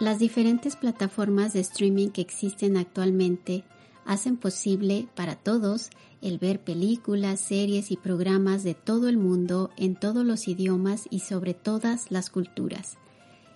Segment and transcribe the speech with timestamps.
[0.00, 3.62] Las diferentes plataformas de streaming que existen actualmente
[4.04, 5.90] hacen posible para todos
[6.20, 11.20] el ver películas, series y programas de todo el mundo en todos los idiomas y
[11.20, 12.96] sobre todas las culturas.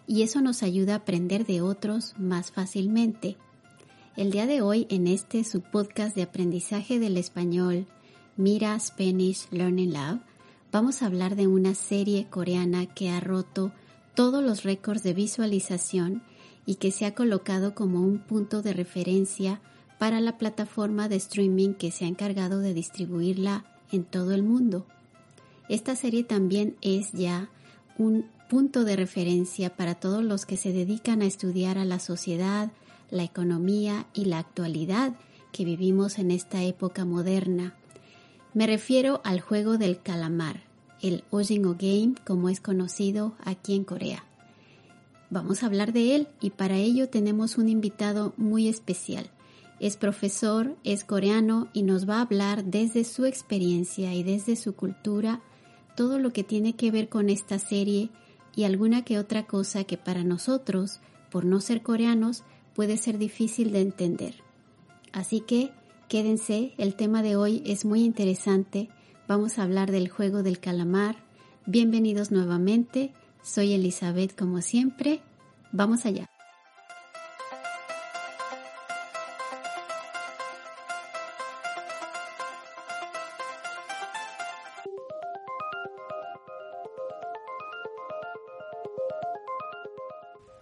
[0.07, 3.37] Y eso nos ayuda a aprender de otros más fácilmente.
[4.17, 7.87] El día de hoy en este subpodcast de aprendizaje del español,
[8.37, 10.21] Mira Spanish Learning Lab,
[10.71, 13.73] vamos a hablar de una serie coreana que ha roto
[14.15, 16.23] todos los récords de visualización
[16.67, 19.61] y que se ha colocado como un punto de referencia
[19.99, 24.87] para la plataforma de streaming que se ha encargado de distribuirla en todo el mundo.
[25.69, 27.51] Esta serie también es ya
[27.99, 32.71] un punto de referencia para todos los que se dedican a estudiar a la sociedad,
[33.11, 35.15] la economía y la actualidad
[35.53, 37.75] que vivimos en esta época moderna.
[38.55, 40.68] Me refiero al juego del calamar,
[41.03, 44.25] el Ojingo Game como es conocido aquí en Corea.
[45.31, 49.31] Vamos a hablar de él y para ello tenemos un invitado muy especial.
[49.79, 54.75] Es profesor, es coreano y nos va a hablar desde su experiencia y desde su
[54.75, 55.41] cultura
[55.97, 58.11] todo lo que tiene que ver con esta serie
[58.57, 62.43] y alguna que otra cosa que para nosotros, por no ser coreanos,
[62.75, 64.35] puede ser difícil de entender.
[65.13, 65.71] Así que
[66.09, 68.89] quédense, el tema de hoy es muy interesante.
[69.29, 71.17] Vamos a hablar del juego del calamar.
[71.67, 73.13] Bienvenidos nuevamente.
[73.43, 75.21] Soy Elizabeth como siempre.
[75.71, 76.31] Vamos allá.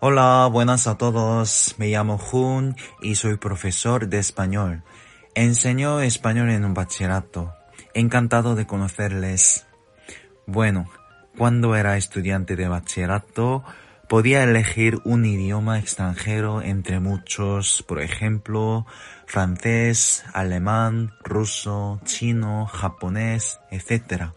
[0.01, 1.77] Hola, buenas a todos.
[1.79, 4.83] Me llamo Jun y soy profesor de español.
[5.37, 7.56] Enseño español en un bachillerato.
[7.97, 9.65] Encantado de conocerles.
[10.45, 10.91] Bueno,
[11.39, 13.65] cuando era estudiante de bachillerato,
[14.07, 18.85] podía elegir un idioma extranjero entre muchos, por ejemplo,
[19.25, 24.33] francés, alemán, ruso, chino, japonés, etc.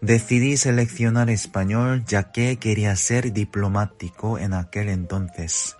[0.00, 5.76] Decidí seleccionar español ya que quería ser diplomático en aquel entonces.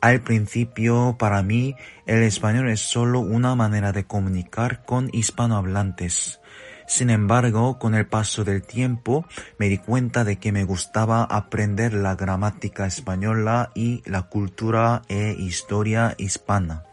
[0.00, 6.40] Al principio, para mí, el español es solo una manera de comunicar con hispanohablantes.
[6.86, 9.26] Sin embargo, con el paso del tiempo
[9.58, 15.36] me di cuenta de que me gustaba aprender la gramática española y la cultura e
[15.38, 16.84] historia hispana.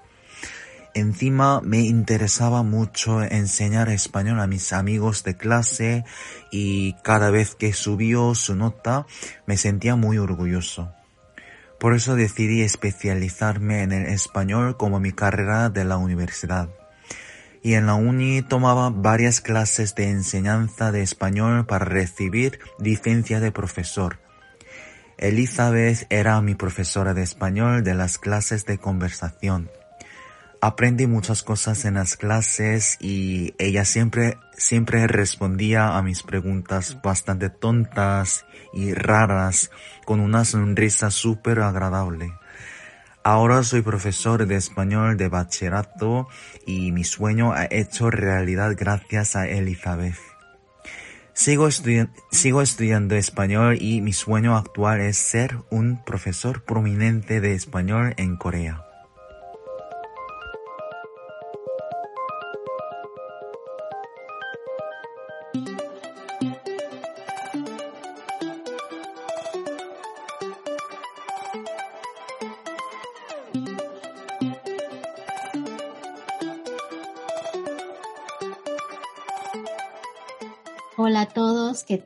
[0.94, 6.04] Encima me interesaba mucho enseñar español a mis amigos de clase
[6.52, 9.06] y cada vez que subió su nota
[9.46, 10.97] me sentía muy orgulloso.
[11.80, 16.70] Por eso decidí especializarme en el español como mi carrera de la universidad
[17.68, 23.52] y en la uni tomaba varias clases de enseñanza de español para recibir licencia de
[23.52, 24.20] profesor.
[25.18, 29.70] Elizabeth era mi profesora de español de las clases de conversación.
[30.60, 37.50] Aprendí muchas cosas en las clases y ella siempre, siempre respondía a mis preguntas bastante
[37.50, 39.70] tontas y raras
[40.06, 42.34] con una sonrisa súper agradable.
[43.24, 46.28] Ahora soy profesor de español de bachillerato
[46.66, 50.16] y mi sueño ha hecho realidad gracias a Elizabeth.
[51.34, 51.70] Sigo,
[52.32, 58.38] sigo, estudiando español y mi sueño actual es ser un profesor prominente de español en
[58.38, 58.87] Corea.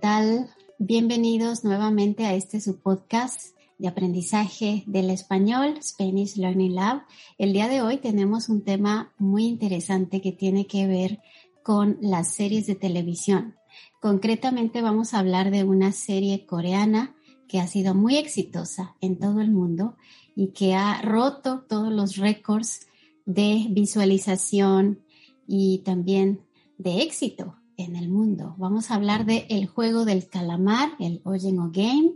[0.01, 0.50] Tal?
[0.80, 7.03] Bienvenidos nuevamente a este su podcast de aprendizaje del español, Spanish Learning Lab.
[7.38, 11.19] El día de hoy tenemos un tema muy interesante que tiene que ver
[11.62, 13.56] con las series de televisión.
[14.01, 17.15] Concretamente vamos a hablar de una serie coreana
[17.48, 19.98] que ha sido muy exitosa en todo el mundo
[20.36, 22.88] y que ha roto todos los récords
[23.27, 25.03] de visualización
[25.48, 26.42] y también
[26.80, 28.56] de éxito en el mundo.
[28.57, 32.12] Vamos a hablar de el juego del calamar, el Oyengo Game,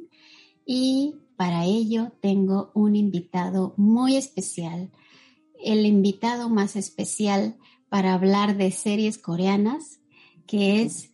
[0.65, 4.91] y para ello tengo un invitado muy especial,
[5.63, 7.57] el invitado más especial
[7.89, 9.99] para hablar de series coreanas,
[10.47, 11.13] que es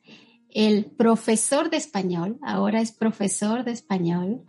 [0.49, 4.43] el profesor de español, ahora es profesor de español.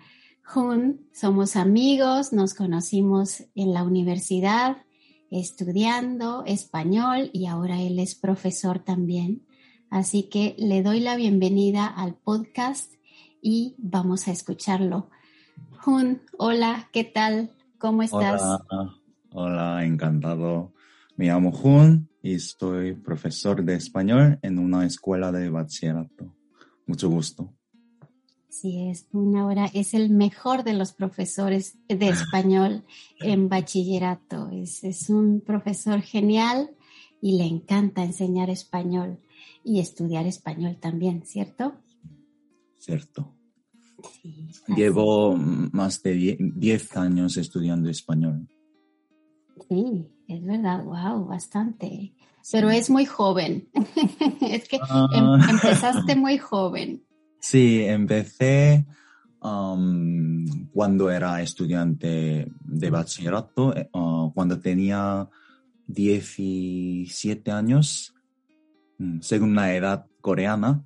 [0.44, 4.78] Jun, somos amigos, nos conocimos en la universidad
[5.32, 9.46] estudiando español y ahora él es profesor también.
[9.92, 12.94] Así que le doy la bienvenida al podcast
[13.42, 15.10] y vamos a escucharlo.
[15.82, 17.50] Jun, hola, ¿qué tal?
[17.76, 18.40] ¿Cómo estás?
[18.42, 18.94] Hola,
[19.32, 20.72] hola, encantado.
[21.16, 26.34] Me llamo Jun y soy profesor de español en una escuela de bachillerato.
[26.86, 27.52] Mucho gusto.
[28.48, 32.86] Sí, es una hora, es el mejor de los profesores de español
[33.20, 34.48] en bachillerato.
[34.52, 36.70] Es, es un profesor genial
[37.20, 39.18] y le encanta enseñar español
[39.64, 41.74] y estudiar español también, ¿cierto?
[42.78, 43.34] Cierto.
[44.76, 48.48] Llevo más de 10 años estudiando español.
[49.68, 52.14] Sí, es verdad, wow, bastante.
[52.50, 53.68] Pero es muy joven.
[54.40, 55.06] es que ah.
[55.12, 57.04] em, empezaste muy joven.
[57.38, 58.86] Sí, empecé
[59.42, 65.28] um, cuando era estudiante de bachillerato, eh, uh, cuando tenía
[65.86, 68.11] 17 años,
[69.20, 70.84] según la edad coreana.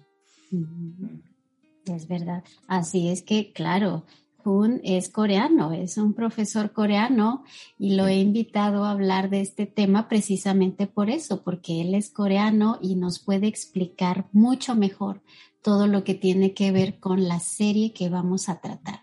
[1.86, 2.42] Es verdad.
[2.66, 4.04] Así es que, claro,
[4.46, 7.42] Jun es coreano, es un profesor coreano
[7.78, 12.10] y lo he invitado a hablar de este tema precisamente por eso, porque él es
[12.10, 15.20] coreano y nos puede explicar mucho mejor
[15.62, 19.02] todo lo que tiene que ver con la serie que vamos a tratar.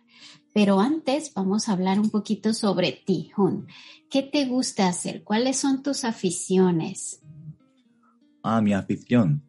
[0.53, 3.67] Pero antes vamos a hablar un poquito sobre ti, Jun.
[4.09, 5.23] ¿Qué te gusta hacer?
[5.23, 7.22] ¿Cuáles son tus aficiones?
[8.43, 9.41] Ah, mi afición.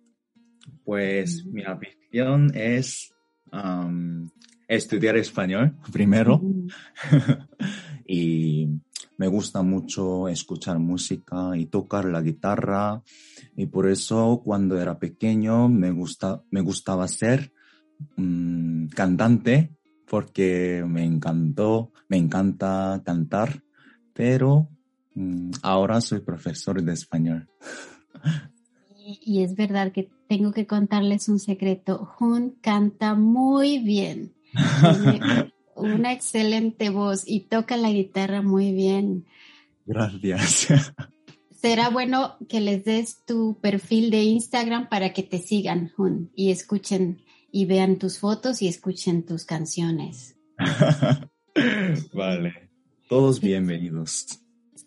[0.84, 3.12] Pues mi afición es
[4.68, 6.40] estudiar español primero.
[8.06, 8.68] Y
[9.16, 13.02] me gusta mucho escuchar música y tocar la guitarra.
[13.56, 17.50] Y por eso cuando era pequeño me, gusta, me gustaba ser
[18.16, 19.74] mm, cantante
[20.06, 23.62] porque me encantó, me encanta cantar,
[24.12, 24.68] pero
[25.14, 27.48] mm, ahora soy profesor de español.
[29.06, 32.06] Y es verdad que tengo que contarles un secreto.
[32.16, 34.32] Jun canta muy bien.
[34.80, 39.26] Tiene una excelente voz y toca la guitarra muy bien.
[39.84, 40.92] Gracias.
[41.50, 46.50] Será bueno que les des tu perfil de Instagram para que te sigan, Jun, y
[46.50, 50.36] escuchen y vean tus fotos y escuchen tus canciones.
[52.14, 52.70] vale.
[53.08, 54.40] Todos bienvenidos.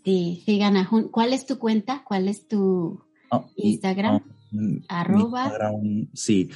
[0.04, 1.10] Sí, sigan a Jun.
[1.10, 2.04] ¿Cuál es tu cuenta?
[2.04, 4.22] ¿Cuál es tu ah, Instagram?
[4.90, 5.52] Ah, Arroba.
[6.14, 6.50] sí.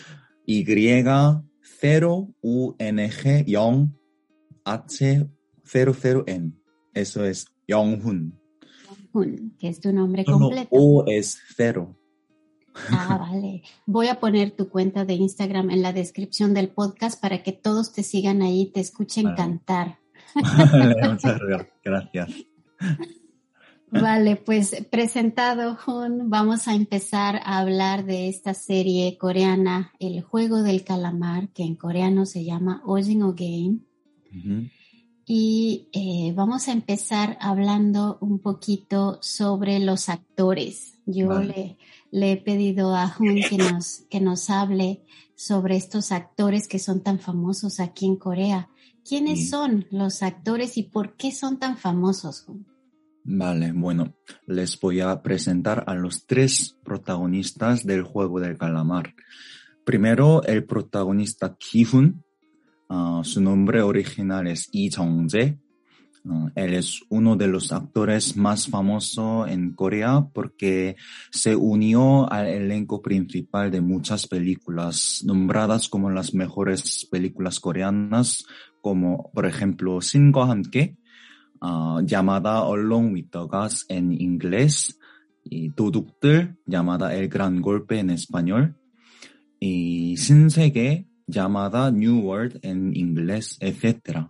[0.46, 3.90] Y 0 UNG Young
[4.66, 5.30] H
[5.66, 6.54] 00N.
[6.94, 8.40] Eso es Yonghun.
[9.14, 10.70] Yonghun, que es tu nombre completo.
[10.72, 11.98] O es cero.
[12.90, 13.64] Ah, vale.
[13.86, 17.94] Voy a poner tu cuenta de Instagram en la descripción del podcast para que todos
[17.94, 20.00] te sigan ahí y te escuchen cantar.
[20.36, 21.40] Muchas
[21.84, 22.30] gracias.
[23.92, 30.64] Vale, pues presentado, Jun, vamos a empezar a hablar de esta serie coreana, El juego
[30.64, 33.80] del calamar, que en coreano se llama Ojingo Game.
[35.26, 40.94] Y eh, vamos a empezar hablando un poquito sobre los actores.
[41.06, 41.78] Yo le,
[42.12, 45.02] he pedido a Jun que nos, que nos hable
[45.36, 48.70] sobre estos actores que son tan famosos aquí en Corea.
[49.04, 52.66] ¿Quiénes son los actores y por qué son tan famosos, Jun?
[53.24, 54.16] Vale, bueno,
[54.48, 59.14] les voy a presentar a los tres protagonistas del juego del calamar.
[59.86, 62.24] Primero, el protagonista Ki-hun.
[62.90, 65.60] Ah, su nombre original es Lee Jong-jae.
[66.28, 70.96] Ah, él es uno de los actores más famosos en Corea porque
[71.32, 78.46] se unió al elenco principal de muchas películas nombradas como las mejores películas coreanas,
[78.82, 80.64] como por ejemplo Sin과 함
[81.61, 84.99] 께, llamada Along with the Gods en inglés
[85.43, 88.77] y 도둑들 llamada El Gran Golpe en español
[89.59, 94.29] y 신세계 llamada New World en inglés, etc.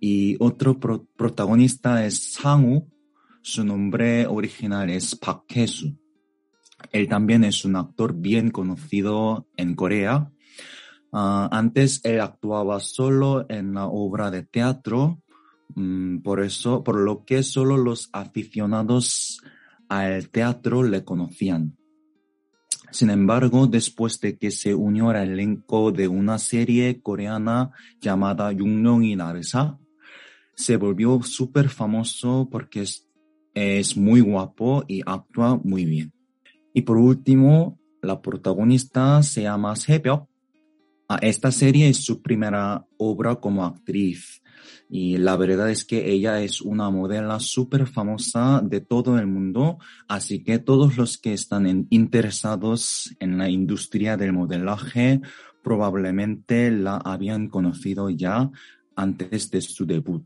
[0.00, 2.88] Y otro protagonista es Sangu,
[3.40, 5.96] su nombre original es Park Hye-soo.
[6.90, 10.30] Él también es un actor bien conocido en Corea.
[11.12, 15.25] antes él actuaba solo en la obra de teatro Mm,
[16.23, 19.41] por eso, por lo que solo los aficionados
[19.89, 21.77] al teatro le conocían.
[22.91, 29.15] Sin embargo, después de que se unió al elenco de una serie coreana llamada y
[29.15, 29.77] Naresa,
[30.55, 33.07] se volvió súper famoso porque es,
[33.53, 36.13] es muy guapo y actúa muy bien.
[36.73, 40.27] Y por último, la protagonista se llama Sebyok.
[41.09, 44.41] Ah, esta serie es su primera obra como actriz
[44.89, 49.79] y la verdad es que ella es una modelo súper famosa de todo el mundo,
[50.07, 55.21] así que todos los que están interesados en la industria del modelaje
[55.63, 58.49] probablemente la habían conocido ya
[58.95, 60.23] antes de su debut.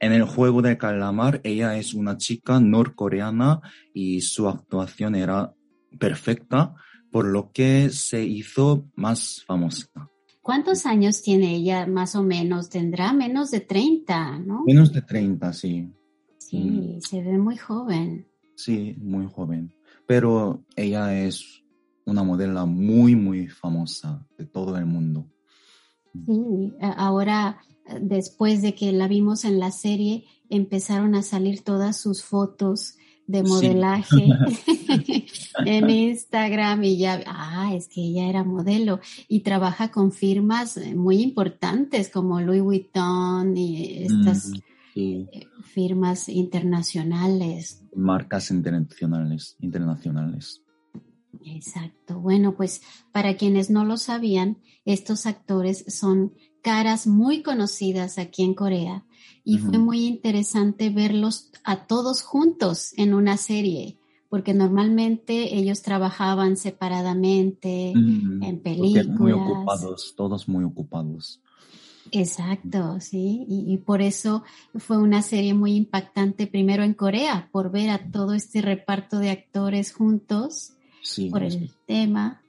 [0.00, 3.60] En el juego de calamar, ella es una chica norcoreana
[3.94, 5.54] y su actuación era
[5.98, 6.74] perfecta,
[7.12, 10.11] por lo que se hizo más famosa.
[10.42, 12.68] ¿Cuántos años tiene ella más o menos?
[12.68, 14.64] Tendrá menos de 30, ¿no?
[14.66, 15.88] Menos de 30, sí.
[16.38, 17.00] Sí, mm.
[17.00, 18.26] se ve muy joven.
[18.56, 19.72] Sí, muy joven.
[20.06, 21.62] Pero ella es
[22.04, 25.26] una modelo muy, muy famosa de todo el mundo.
[26.26, 27.62] Sí, ahora
[28.00, 33.42] después de que la vimos en la serie, empezaron a salir todas sus fotos de
[33.42, 34.28] modelaje
[35.64, 41.22] en Instagram y ya, ah, es que ella era modelo y trabaja con firmas muy
[41.22, 44.52] importantes como Louis Vuitton y estas
[44.94, 45.26] eh,
[45.62, 47.82] firmas internacionales.
[47.94, 50.60] Marcas internacionales, internacionales.
[51.44, 52.20] Exacto.
[52.20, 58.54] Bueno, pues para quienes no lo sabían, estos actores son caras muy conocidas aquí en
[58.54, 59.04] Corea
[59.44, 63.98] y fue muy interesante verlos a todos juntos en una serie,
[64.28, 69.06] porque normalmente ellos trabajaban separadamente en películas.
[69.08, 71.40] muy ocupados, todos muy ocupados.
[72.10, 74.42] Exacto, sí, y, por eso
[74.74, 79.30] fue una serie muy impactante primero en Corea, por ver a todo este reparto de
[79.30, 80.74] actores juntos,
[81.30, 82.42] por el tema,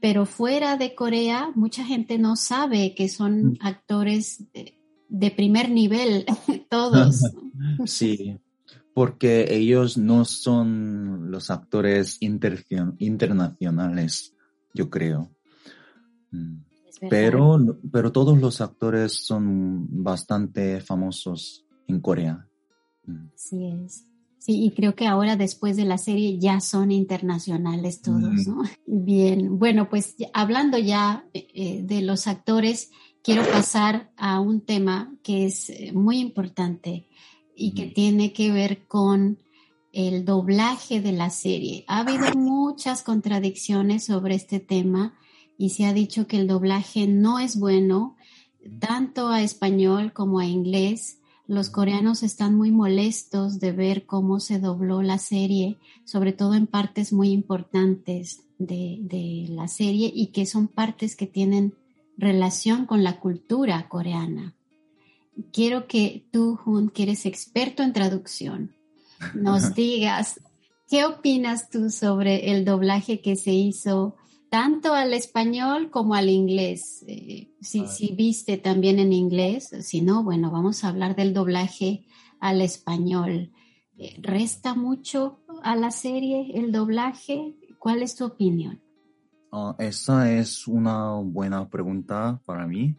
[0.00, 4.44] pero fuera de Corea mucha gente no sabe que son actores
[5.18, 6.26] de, primer nivel,
[6.70, 7.22] todos.
[7.86, 8.36] sí,
[8.92, 14.34] porque ellos no son los actores internacionales,
[14.72, 15.30] yo creo.
[16.30, 16.56] Mm.
[17.10, 17.58] Pero,
[17.92, 22.48] pero todos los actores son bastante famosos en Corea.
[23.04, 23.26] Mm.
[23.34, 24.06] Así es.
[24.44, 28.62] Sí, y creo que ahora después de la serie ya son internacionales todos, ¿no?
[28.86, 32.90] Bien, bueno, pues hablando ya eh, eh, de los actores,
[33.24, 37.08] quiero pasar a un tema que es eh, muy importante
[37.56, 39.38] y que tiene que ver con
[39.92, 41.84] el doblaje de la serie.
[41.88, 45.14] Ha habido muchas contradicciones sobre este tema
[45.56, 48.16] y se ha dicho que el doblaje no es bueno,
[48.78, 51.18] tanto a español como a inglés.
[51.46, 56.66] Los coreanos están muy molestos de ver cómo se dobló la serie, sobre todo en
[56.66, 61.74] partes muy importantes de, la serie y que son partes que tienen
[62.16, 64.54] relación con la cultura coreana.
[65.52, 68.74] Quiero que tú, Jun, que eres experto en traducción,
[69.34, 70.40] nos digas
[70.88, 74.16] qué opinas tú sobre el doblaje que se hizo
[74.54, 77.04] tanto al español como al inglés.
[77.08, 82.06] Eh, si, viste también en inglés, si no, bueno, vamos a hablar del doblaje
[82.38, 83.50] al español.
[83.98, 87.56] Eh, ¿Resta mucho a la serie el doblaje?
[87.80, 88.83] ¿Cuál es tu opinión?
[89.56, 92.96] Ah, esa es una buena pregunta para mí,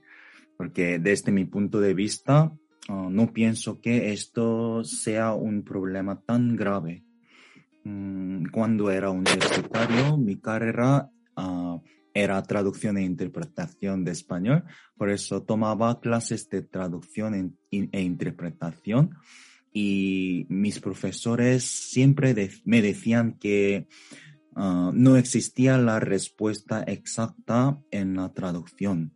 [0.58, 2.54] porque desde mi punto de vista,
[2.88, 7.04] ah, no pienso que esto sea un problema tan grave.
[7.84, 11.82] Mm, cuando era universitario, mi carrera Ah,
[12.14, 14.64] era traducción e interpretación de español,
[14.96, 19.18] por eso tomaba clases de traducción e, interpretación
[19.74, 22.34] y mis profesores siempre
[22.64, 23.88] me decían que
[24.56, 29.14] ah, no existía la respuesta exacta en la traducción.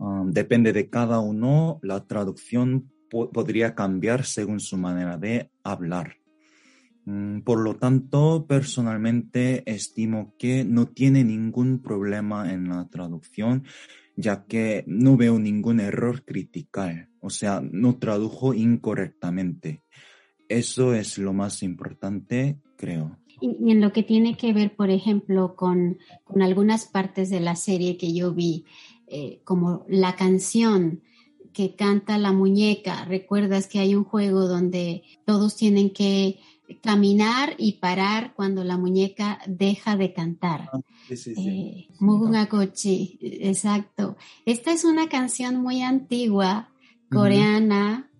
[0.00, 6.16] Ah, depende de cada uno, la traducción podría cambiar según su manera de hablar.
[7.04, 13.64] Mm, por lo tanto, personalmente estimo que no tiene ningún problema en la traducción,
[14.14, 19.82] ya que no veo ningún error critical, o sea, no tradujo incorrectamente.
[20.48, 23.18] Eso es lo más importante, creo.
[23.40, 25.98] Y, en lo que tiene que ver, por ejemplo, con,
[26.40, 28.64] algunas partes de la serie que yo vi,
[29.06, 31.02] eh, como la canción
[31.52, 36.38] que canta la muñeca, recuerdas que hay un juego donde todos tienen que
[36.82, 40.68] caminar y parar cuando la muñeca deja de cantar.
[40.72, 41.48] Ah, sí, sí, sí.
[41.48, 41.88] Eh,
[43.20, 44.16] exacto.
[44.44, 46.70] Esta es una canción muy antigua,
[47.10, 48.10] coreana.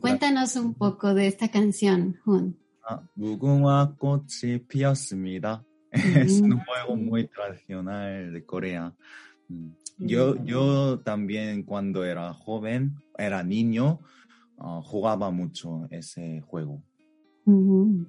[0.00, 2.56] Cuéntanos un poco de esta canción, Jun.
[2.84, 3.02] Ah,
[5.92, 8.94] es un juego muy tradicional de Corea.
[9.98, 14.00] Yo, yo también cuando era joven, era niño,
[14.82, 16.82] jugaba mucho ese juego.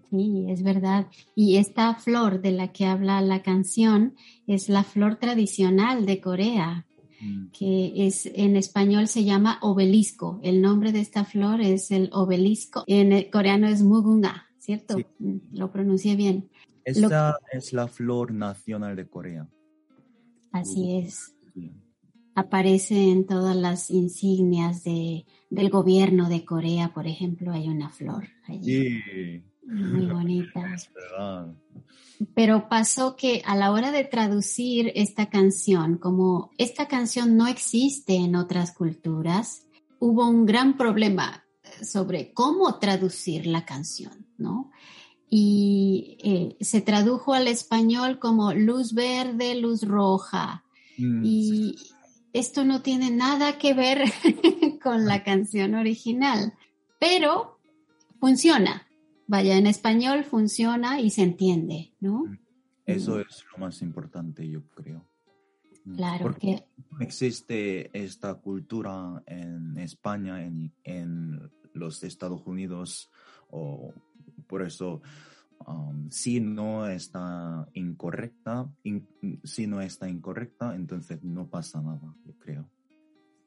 [0.10, 1.08] Sí, es verdad.
[1.36, 4.16] Y esta flor de la que habla la canción
[4.46, 6.86] es la flor tradicional de Corea,
[7.20, 7.48] mm.
[7.52, 10.40] que es en español se llama obelisco.
[10.44, 12.84] El nombre de esta flor es el obelisco.
[12.86, 14.98] En coreano es mugunga, ¿cierto?
[15.20, 16.50] Mm, lo pronuncié bien.
[16.86, 19.48] Esta es la flor nacional de Corea.
[20.52, 21.36] Así es.
[22.36, 28.28] aparece en todas las insignias de, del gobierno de Corea, por ejemplo, hay una flor
[28.48, 29.00] allí.
[29.02, 29.44] Sí.
[29.66, 30.74] Muy bonita.
[30.74, 31.54] Es verdad.
[32.34, 38.16] Pero pasó que a la hora de traducir esta canción, como esta canción no existe
[38.16, 39.68] en otras culturas,
[40.00, 41.43] hubo un gran problema
[41.82, 44.72] sobre cómo traducir la canción, ¿no?
[45.30, 50.64] Y eh, se tradujo al español como luz verde, luz roja.
[50.98, 51.76] Mm, Y
[52.34, 54.04] esto no tiene nada que ver
[54.84, 56.54] con la canción original,
[57.00, 57.60] pero
[58.20, 58.88] funciona.
[59.26, 62.26] Vaya, en español funciona y se entiende, ¿no?
[62.86, 65.04] Eso es lo más importante, yo creo.
[65.86, 66.66] Mm, Claro Porque
[66.98, 73.12] que existe esta cultura en España, en, en los Estados Unidos,
[73.50, 73.94] o
[74.48, 75.02] por eso,
[75.68, 79.08] um, si no está incorrecta, in-
[79.44, 82.70] si no está incorrecta, entonces no pasa nada, yo creo.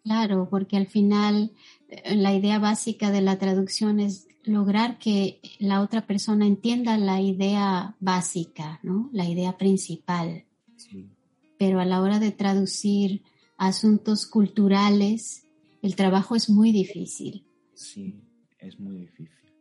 [0.04, 1.52] Claro, porque al final
[1.88, 7.20] eh, la idea básica de la traducción es lograr que la otra persona entienda la
[7.20, 9.10] idea básica, ¿no?
[9.12, 10.44] La idea principal.
[10.76, 11.10] Sí,
[11.58, 13.22] Pero a la hora de traducir
[13.56, 15.44] asuntos culturales,
[15.82, 17.45] el trabajo es muy difícil.
[17.76, 18.20] Sí,
[18.58, 19.52] es muy difícil.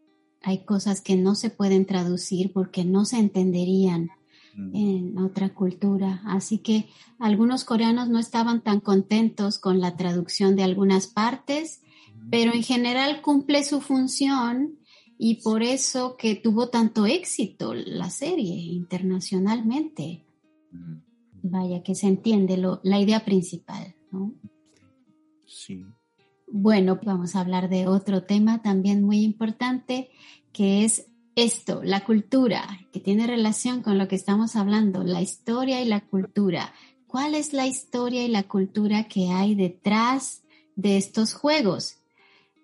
[0.41, 4.10] Hay cosas que no se pueden traducir porque no se entenderían
[4.57, 6.22] Mm, en otra cultura.
[6.25, 6.88] Así que
[7.19, 11.81] algunos coreanos no estaban tan contentos con la traducción de algunas partes,
[12.31, 14.79] pero en general cumple su función
[15.17, 20.24] y por eso que tuvo tanto éxito la serie internacionalmente.
[20.72, 20.95] mm,
[21.43, 24.34] Vaya que se entiende lo- la idea principal, ¿no?
[25.45, 25.86] Sí,
[26.57, 30.09] Bueno, vamos a hablar de otro tema también muy importante,
[30.53, 35.81] que es esto, la cultura, que tiene relación con lo que estamos hablando, la historia
[35.81, 36.74] y la cultura.
[37.07, 40.44] ¿Cuál es la historia y la cultura que hay detrás
[40.77, 41.98] de estos juegos?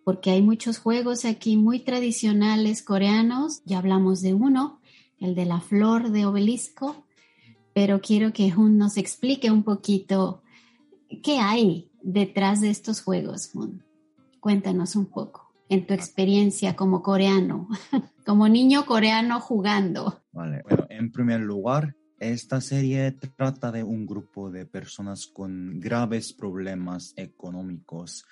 [0.05, 4.79] Porque hay muchos juegos aquí muy tradicionales coreanos, ya hablamos de uno,
[5.19, 7.03] el de la flor de obelisco,
[7.73, 10.43] pero quiero que Jun nos explique un poquito
[11.21, 13.83] qué hay detrás de estos juegos, Jun.
[14.39, 17.67] Cuéntanos un poco en tu experiencia como coreano,
[18.25, 20.21] como niño coreano jugando.
[20.31, 26.33] Vale, bueno, en primer lugar, esta serie trata de un grupo de personas con graves
[26.33, 28.25] problemas económicos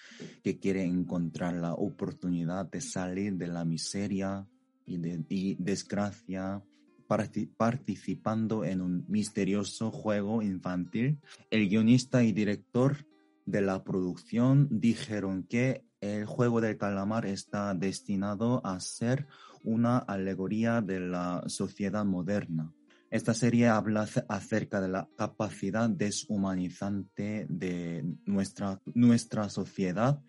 [0.43, 4.45] que quieren encontrar la oportunidad de salir de la miseria
[4.85, 6.61] y, de, y desgracia
[7.07, 11.17] parti- participando en un misterioso juego infantil.
[11.49, 13.05] El guionista y director
[13.49, 19.27] de la producción dijeron que el juego del calamar está destinado a ser
[19.63, 22.71] una alegoría de la sociedad moderna.
[23.09, 30.21] Esta serie habla ac- acerca de la capacidad deshumanizante de nuestra, nuestra sociedad,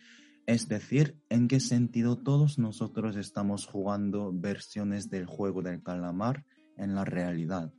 [0.47, 6.45] es decir, en qué sentido todos nosotros estamos jugando versiones del juego del calamar
[6.79, 7.71] en la realidad.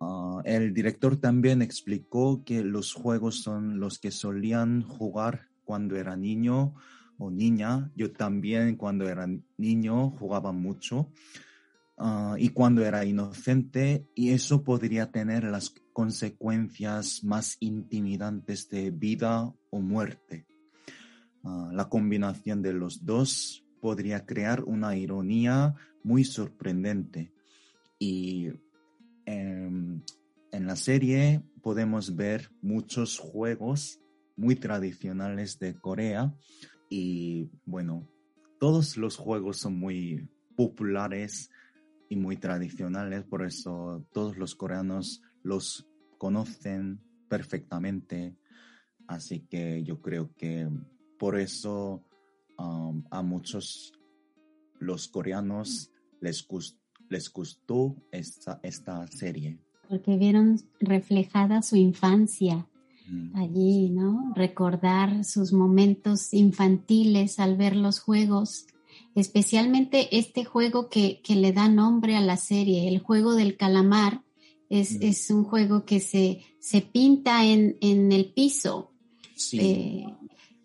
[0.00, 6.16] Ah, el director también explicó que los juegos son los que solían jugar cuando era
[6.16, 6.74] niño
[7.18, 7.90] o niña.
[7.96, 11.10] Yo también cuando era niño jugaba mucho
[11.96, 19.52] ah, y cuando era inocente y eso podría tener las consecuencias más intimidantes de vida
[19.70, 20.46] o muerte.
[21.42, 27.32] Ah, la combinación de los dos podría crear una ironía muy sorprendente
[27.98, 28.48] y
[30.68, 34.02] la serie podemos ver muchos juegos
[34.36, 36.36] muy tradicionales de Corea
[36.90, 38.06] y bueno,
[38.60, 41.48] todos los juegos son muy populares
[42.10, 47.00] y muy tradicionales, por eso todos los coreanos los conocen
[47.30, 48.36] perfectamente,
[49.06, 50.68] así que yo creo que
[51.18, 52.04] por eso
[52.58, 53.94] um, a muchos
[54.80, 56.46] los coreanos les,
[57.08, 59.58] les gustó esta, esta serie.
[59.88, 62.66] Porque vieron reflejada su infancia
[63.10, 64.34] Mm, allí, ¿no?
[64.36, 68.66] Recordar sus momentos infantiles al ver los juegos,
[69.14, 74.22] especialmente este juego que, que le da nombre a la serie, el juego del calamar.
[74.68, 75.02] Es, Mm.
[75.04, 78.92] es un juego que se, se pinta en, en el piso.
[79.34, 79.58] Sí,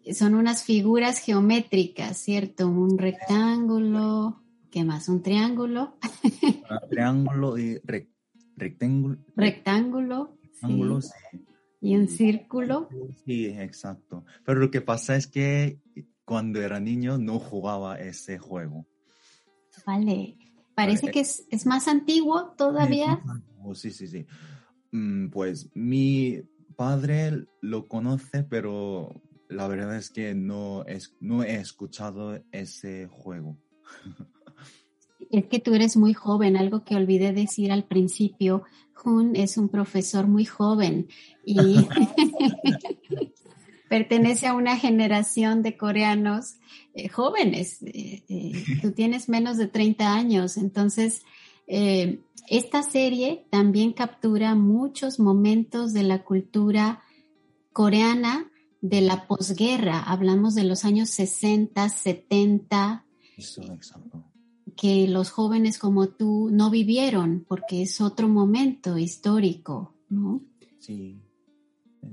[0.05, 2.67] Eh, son unas figuras geométricas, ¿cierto?
[2.67, 5.07] Un rectángulo, ¿qué más?
[5.07, 5.95] Un triángulo,
[6.69, 8.09] ah, triángulo y rec-
[8.57, 9.17] rectángulo.
[9.35, 11.11] rectángulo, sí, rectángulo, sí.
[11.81, 12.89] y un círculo.
[13.25, 14.25] Sí, exacto.
[14.45, 15.79] Pero lo que pasa es que
[16.25, 18.85] cuando era niño no jugaba ese juego.
[19.85, 20.37] Vale.
[20.75, 21.11] Parece Vale.
[21.13, 23.21] que es, es más antiguo todavía.
[23.73, 24.25] Sí, sí, sí.
[24.91, 26.41] Mm, Pues mi
[26.75, 33.57] padre lo conoce, pero la verdad es que no, es, no he escuchado ese juego.
[35.33, 38.61] Es que tú eres muy joven, algo que olvidé decir al principio.
[38.93, 41.07] Jun es un profesor muy joven
[41.43, 41.77] y
[43.89, 46.57] pertenece a una generación de coreanos
[46.93, 47.81] eh, jóvenes.
[47.81, 51.23] Eh, eh, tú tienes menos de 30 años, entonces
[51.65, 57.01] esta serie también captura muchos momentos de la cultura
[57.71, 59.99] coreana de la posguerra.
[59.99, 63.05] Hablamos de los años 60, 70.
[64.83, 70.41] Que los jóvenes como tú no vivieron porque es otro momento histórico, ¿no?
[70.79, 71.21] Sí.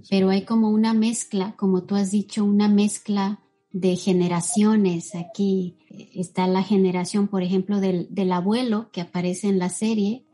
[0.09, 3.41] Pero hay como una mezcla, como tú has dicho, una mezcla
[3.73, 5.17] de generaciones.
[5.17, 5.79] Aquí
[6.15, 10.25] está la generación, por ejemplo, del, del, abuelo que aparece en la serie,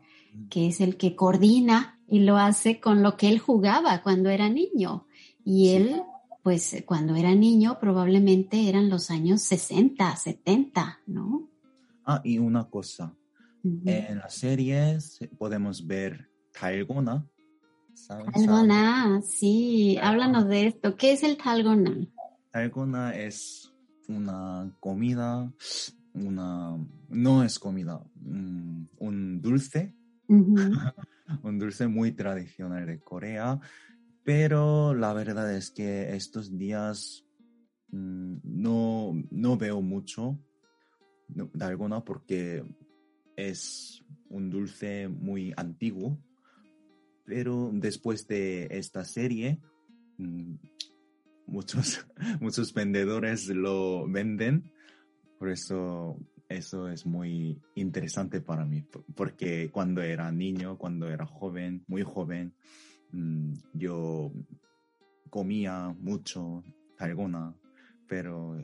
[0.51, 4.47] que es el que coordina y lo hace con lo que él jugaba cuando era
[4.47, 5.07] niño.
[5.43, 6.03] Y él,
[6.43, 11.49] pues cuando era niño, probablemente eran los años 60, 70, ¿no?
[12.09, 13.13] Ah, y una cosa.
[13.63, 17.27] En las series podemos ver Talgona.
[18.07, 19.97] Talgona, sí.
[20.01, 20.95] Háblanos de esto.
[20.95, 22.07] ¿Qué es el Talgona?
[22.49, 23.73] Talgona es
[24.07, 25.51] una comida,
[26.13, 26.77] una,
[27.09, 29.93] no es comida, mm, un dulce,
[30.29, 33.59] un dulce muy tradicional de Corea,
[34.23, 37.25] pero la verdad es que estos días
[37.89, 40.39] mm, no, no veo mucho
[41.27, 42.63] de porque
[43.35, 46.19] es un dulce muy antiguo,
[47.25, 49.59] pero después de esta serie,
[50.17, 50.55] mm,
[51.47, 52.07] muchos,
[52.41, 54.71] muchos vendedores lo venden,
[55.37, 56.17] por eso
[56.49, 58.85] eso es muy interesante para mí,
[59.15, 62.53] porque cuando era niño, cuando era joven, muy joven,
[63.11, 64.31] mm, yo
[65.29, 66.63] comía mucho
[66.97, 67.53] talgona,
[68.07, 68.57] pero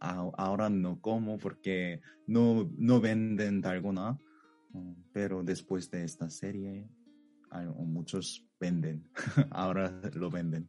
[0.00, 4.18] ahora no como porque no, no venden talgona,
[4.70, 6.88] mm, pero después de esta serie
[7.78, 9.08] muchos venden,
[9.50, 10.68] ahora lo venden.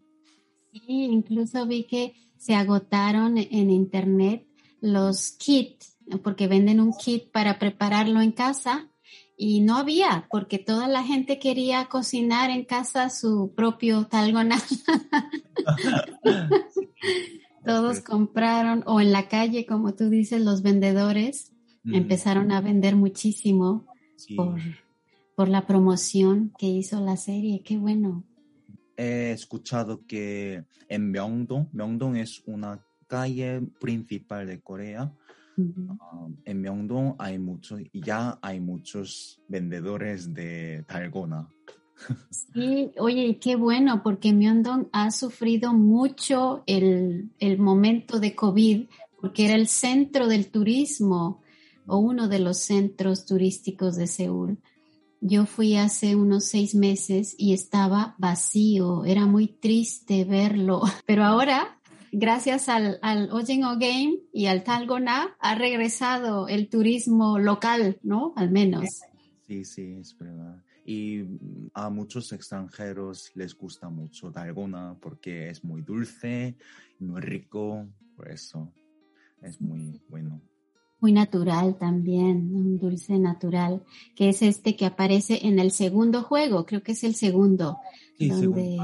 [0.71, 4.45] Sí, incluso vi que se agotaron en internet
[4.81, 8.89] los kits, porque venden un kit para prepararlo en casa
[9.35, 14.57] y no había, porque toda la gente quería cocinar en casa su propio talgona.
[17.73, 21.53] Todos compraron, o en la calle, como tú dices, los vendedores
[21.86, 23.86] empezaron a vender muchísimo
[24.36, 24.60] por,
[25.36, 27.62] por la promoción que hizo la serie.
[27.63, 28.23] Qué bueno
[28.99, 35.13] he escuchado que en Myeongdong, Myeongdong es una calle principal de Corea.
[35.58, 41.47] Ah, en Myeongdong hay muchos, ya hay muchos vendedores de Dalgona.
[42.53, 48.88] Sí, oye, qué bueno, porque Myeongdong ha sufrido mucho el, el momento de COVID,
[49.21, 51.41] porque era el centro del turismo
[51.85, 54.59] o uno de los centros turísticos de Seúl.
[55.21, 61.79] Yo fui hace unos seis meses y estaba vacío, era muy triste verlo, pero ahora,
[62.12, 63.29] gracias al, al
[63.79, 68.33] Game y al Talgona, ha regresado el turismo local, ¿no?
[68.38, 68.85] Al menos.
[69.49, 70.63] Sí, sí, es verdad.
[70.85, 71.23] Y
[71.73, 76.55] a muchos extranjeros les gusta mucho Talgona porque es muy dulce,
[76.99, 78.71] muy rico, por eso
[79.41, 80.39] es muy bueno
[80.99, 83.83] muy natural también, un dulce natural,
[84.15, 87.77] que es este que aparece en el segundo juego, creo que es el segundo,
[88.19, 88.77] donde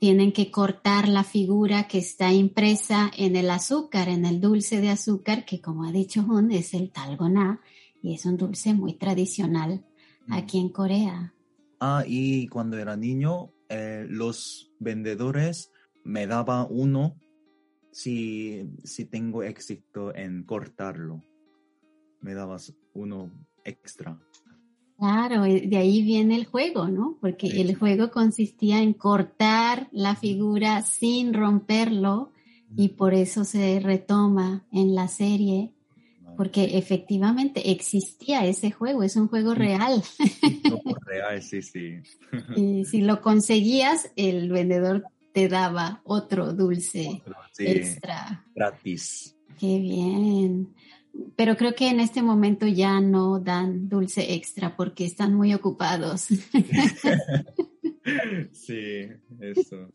[0.00, 4.88] tienen que cortar la figura que está impresa en el azúcar, en el dulce de
[4.88, 7.60] azúcar, que como ha dicho Hun, es el talgoná,
[8.04, 9.84] y es un dulce muy tradicional
[10.28, 10.32] mm.
[10.32, 11.34] aquí en Corea.
[11.80, 15.72] Ah, y cuando era niño, eh, los vendedores
[16.04, 17.16] me daban uno
[17.90, 21.22] si, si tengo éxito en cortarlo
[22.24, 23.30] me dabas uno
[23.64, 24.18] extra.
[24.96, 27.18] Claro, de ahí viene el juego, ¿no?
[27.20, 32.32] Porque el juego consistía en cortar la figura sin romperlo
[32.76, 35.74] y por eso se retoma en la serie,
[36.36, 40.02] porque efectivamente existía ese juego, es un juego real.
[41.06, 41.96] real, sí, sí.
[42.56, 47.22] Y si lo conseguías, el vendedor te daba otro dulce
[47.58, 48.44] extra.
[48.54, 49.36] Gratis.
[49.58, 50.74] Qué bien
[51.36, 56.22] pero creo que en este momento ya no dan dulce extra porque están muy ocupados.
[58.52, 59.08] sí,
[59.40, 59.88] eso.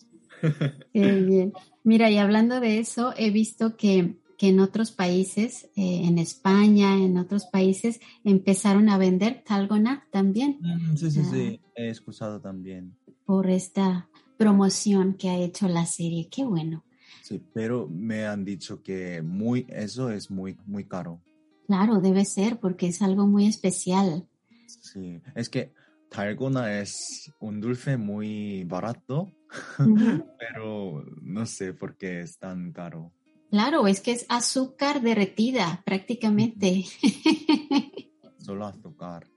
[0.93, 1.53] Qué bien.
[1.83, 4.15] Mira, y hablando de eso, he visto que,
[4.47, 10.59] en otros países, eh, en España, en otros países, empezaron a vender talgona también.
[10.61, 11.69] Mm, sí, sí, sí, ah.
[11.75, 12.95] he escuchado también.
[13.25, 16.29] Por esta promoción que ha hecho la serie.
[16.31, 16.85] Qué bueno.
[17.21, 21.21] Sí, pero me han dicho que muy, eso es muy, muy caro.
[21.67, 24.27] Claro, debe ser porque es algo muy especial.
[24.65, 25.73] Sí, es que
[26.09, 29.31] Talgona es un dulce muy barato,
[30.39, 33.11] pero no sé por qué es tan caro.
[33.49, 36.85] Claro, es que es azúcar derretida prácticamente.
[38.37, 39.27] Solo azúcar.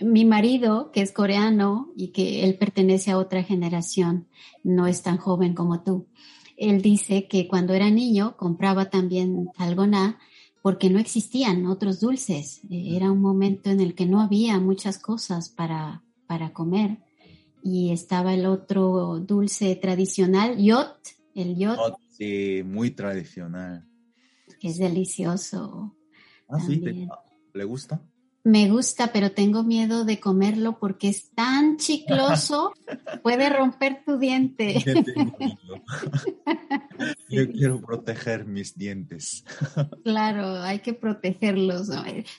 [0.00, 4.28] Mi marido, que es coreano y que él pertenece a otra generación,
[4.64, 6.06] no es tan joven como tú.
[6.56, 10.18] Él dice que cuando era niño compraba también talgona
[10.62, 12.60] porque no existían otros dulces.
[12.70, 16.98] Era un momento en el que no había muchas cosas para, para comer.
[17.62, 20.96] Y estaba el otro dulce tradicional, yot,
[21.34, 21.78] el yot.
[22.20, 23.88] Sí, muy tradicional.
[24.68, 25.96] es delicioso.
[26.48, 26.82] Ah, sí,
[27.54, 28.02] ¿le gusta?
[28.42, 32.72] Me gusta, pero tengo miedo de comerlo porque es tan chicloso,
[33.22, 34.82] puede romper tu diente.
[37.28, 39.44] Yo quiero proteger mis dientes.
[40.02, 41.90] Claro, hay que protegerlos.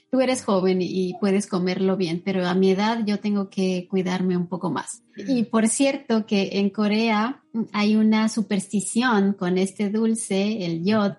[0.09, 4.35] Tú eres joven y puedes comerlo bien, pero a mi edad yo tengo que cuidarme
[4.35, 5.03] un poco más.
[5.15, 11.17] Y por cierto que en Corea hay una superstición con este dulce, el yot,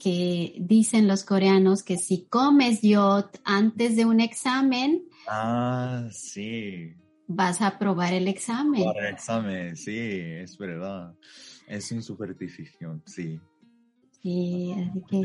[0.00, 6.94] que dicen los coreanos que si comes yot antes de un examen, ah, sí.
[7.28, 8.84] vas a aprobar el examen.
[8.84, 11.14] Para el examen, sí, es verdad.
[11.68, 13.38] Es un superstición, sí.
[14.22, 15.22] Sí, así que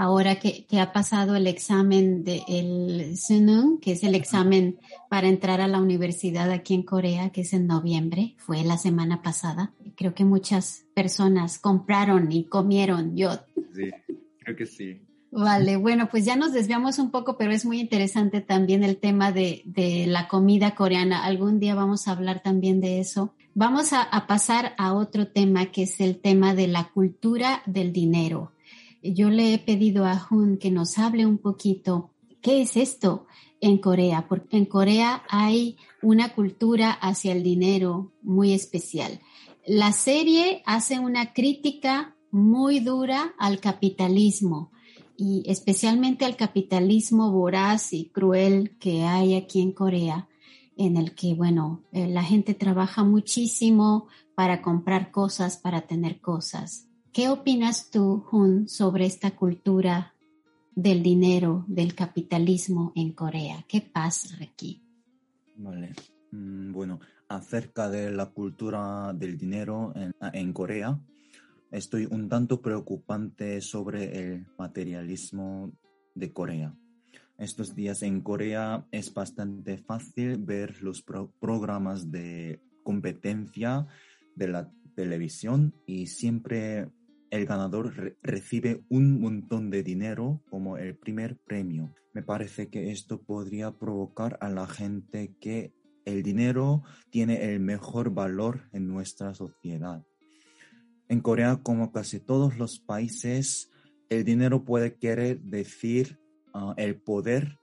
[0.00, 4.78] ahora que, ha pasado el examen del Sunung, que es el examen
[5.10, 9.20] para entrar a la universidad aquí en Corea, que es en noviembre, fue la semana
[9.20, 9.74] pasada.
[10.00, 13.44] Creo que muchas personas compraron y comieron yot.
[13.74, 13.90] Sí,
[14.38, 15.02] creo que sí.
[15.30, 19.30] Vale, bueno, pues ya nos desviamos un poco, pero es muy interesante también el tema
[19.30, 19.62] de,
[20.08, 21.24] la comida coreana.
[21.24, 23.34] Algún día vamos a hablar también de eso.
[23.54, 27.92] Vamos a, a pasar a otro tema que es el tema de la cultura del
[27.92, 28.52] dinero
[29.02, 32.10] yo le he pedido a Jun que nos hable un poquito
[32.42, 33.26] qué es esto
[33.60, 39.20] en Corea, porque en Corea hay una cultura hacia el dinero muy especial.
[39.66, 44.70] La serie hace una crítica muy dura al capitalismo
[45.16, 50.28] y especialmente al capitalismo voraz y cruel que hay aquí en Corea,
[50.78, 56.88] en el que, bueno, eh, la gente trabaja muchísimo para comprar cosas, para tener cosas.
[57.12, 60.14] ¿Qué opinas tú, Jun, sobre esta cultura
[60.74, 63.62] del dinero, del capitalismo en Corea?
[63.68, 64.82] ¿Qué pasa aquí?
[65.56, 65.92] Vale.
[66.30, 69.94] Mm, bueno, acerca de la cultura del dinero
[70.32, 71.00] en, Corea,
[71.70, 75.72] estoy un tanto preocupante sobre el materialismo
[76.14, 76.74] de Corea.
[77.38, 81.02] Estos días en Corea es bastante fácil ver los
[81.38, 83.86] programas de competencia
[84.34, 86.90] de la televisión y siempre
[87.30, 91.94] el ganador recibe un montón de dinero como el primer premio.
[92.12, 95.72] Me parece que esto podría provocar a la gente que
[96.10, 100.04] el dinero tiene el mejor valor en nuestra sociedad.
[101.08, 103.70] En Corea, como casi todos los países,
[104.10, 106.20] el dinero puede querer decir
[106.54, 107.58] ah, el poder.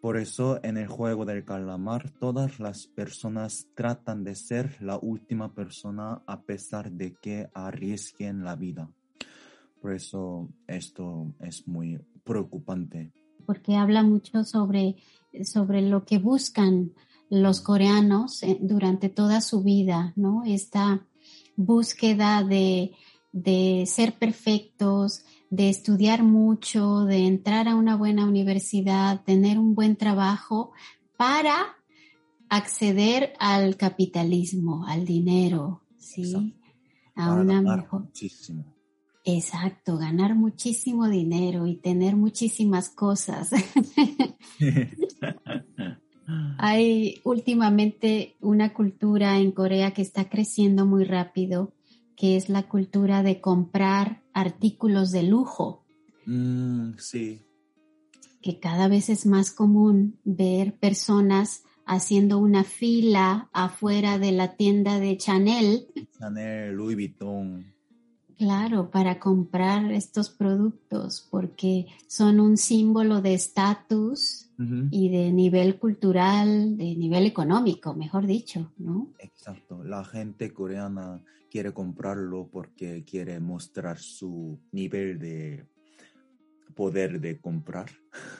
[0.00, 5.54] Por eso en el juego del calamar todas las personas tratan de ser la última
[5.54, 8.88] persona a pesar de que arriesguen la vida.
[9.80, 13.12] Por eso esto es muy preocupante.
[13.44, 14.96] Porque habla mucho sobre,
[15.42, 16.92] sobre lo que buscan
[17.30, 20.42] los coreanos eh, durante toda su vida, ¿no?
[20.44, 21.06] Esta
[21.56, 22.92] búsqueda de,
[23.32, 29.96] de ser perfectos, de estudiar mucho, de entrar a una buena universidad, tener un buen
[29.96, 30.72] trabajo
[31.16, 31.76] para
[32.48, 36.54] acceder al capitalismo, al dinero, ¿sí?
[37.14, 38.04] A una mejor.
[38.04, 38.64] Muchísimo.
[39.24, 43.50] Exacto, ganar muchísimo dinero y tener muchísimas cosas.
[46.58, 51.72] Hay últimamente una cultura en Corea que está creciendo muy rápido,
[52.16, 55.84] que es la cultura de comprar artículos de lujo.
[56.26, 57.40] Mm, sí.
[58.42, 65.00] Que cada vez es más común ver personas haciendo una fila afuera de la tienda
[65.00, 65.86] de Chanel.
[66.18, 67.77] Chanel, Louis Vuitton
[68.38, 74.48] Claro, para comprar estos productos porque son un símbolo de estatus
[74.90, 79.12] y de nivel cultural, de nivel económico, mejor dicho, ¿no?
[79.18, 79.82] Exacto.
[79.82, 81.20] La gente coreana
[81.50, 85.66] quiere comprarlo porque quiere mostrar su nivel de
[86.76, 87.90] poder de comprar.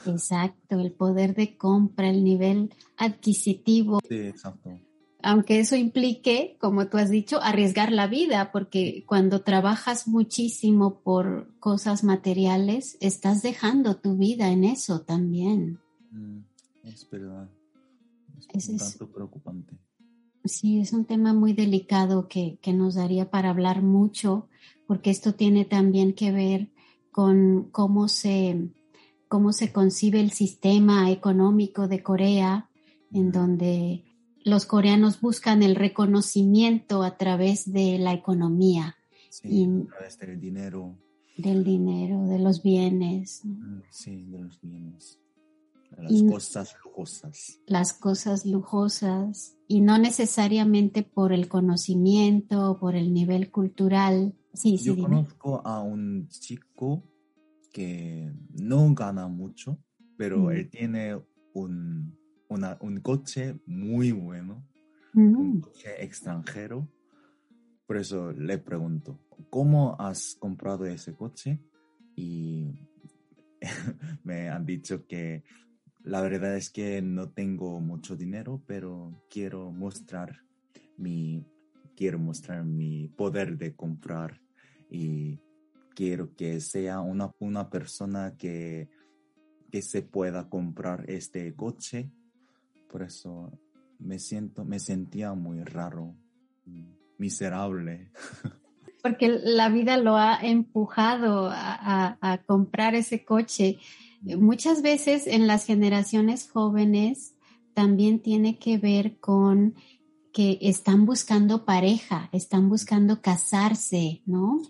[0.06, 3.98] Exacto, el poder de compra, el nivel adquisitivo.
[4.08, 4.78] Sí, exacto
[5.22, 11.59] aunque eso implique, como tú has dicho, arriesgar la vida, porque cuando trabajas muchísimo por
[11.59, 15.81] cosas materiales, estás dejando tu vida en eso también.
[16.12, 16.40] Mm,
[16.85, 17.50] es verdad.
[18.52, 19.76] Es, un tanto preocupante.
[20.44, 24.48] Sí, es un tema muy delicado que, que nos daría para hablar mucho,
[24.87, 26.70] porque esto tiene también que ver
[27.11, 28.70] con cómo se,
[29.26, 32.70] cómo se concibe el sistema económico de Corea,
[33.12, 34.04] en donde
[34.48, 38.96] los coreanos buscan el reconocimiento a través de la economía.
[39.30, 40.98] Sí, a través del dinero.
[41.37, 43.42] Del dinero, de los bienes.
[43.44, 45.20] Mm, sí, de los bienes.
[45.96, 47.61] las cosas lujosas.
[47.66, 49.56] Las cosas lujosas.
[49.68, 54.34] Y no necesariamente por el conocimiento, por el nivel cultural.
[54.54, 57.04] Sí, Yo conozco a un chico
[57.72, 59.78] que no gana mucho,
[60.16, 60.50] pero mm.
[60.50, 61.20] él tiene
[61.54, 62.17] un
[62.48, 64.66] un coche muy bueno,
[65.14, 65.61] un mm.
[65.61, 66.88] coche extranjero.
[67.87, 69.18] Por eso le pregunto,
[69.50, 71.61] ¿cómo has comprado ese coche?
[72.16, 72.88] Y
[74.24, 75.44] me han dicho que
[76.02, 80.42] la verdad es que no tengo mucho dinero, pero quiero mostrar
[80.96, 81.44] mi,
[81.96, 84.40] quiero mostrar mi poder de comprar
[84.90, 85.38] y
[85.94, 88.88] quiero que sea una, una persona que,
[89.70, 92.11] que se pueda comprar este coche
[92.88, 93.53] por eso
[93.98, 96.14] me siento, me sentía muy raro,
[97.18, 98.11] miserable.
[99.03, 103.79] Porque la vida lo ha empujado a, comprar ese coche.
[104.22, 107.35] Muchas veces en las generaciones jóvenes
[107.74, 109.74] también tiene que ver con
[110.33, 114.61] que están buscando pareja, están buscando casarse, ¿no?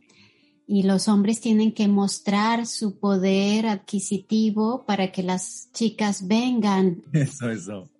[0.66, 7.02] Y los hombres tienen que mostrar su poder adquisitivo para que las chicas vengan.
[7.12, 7.90] Eso, eso.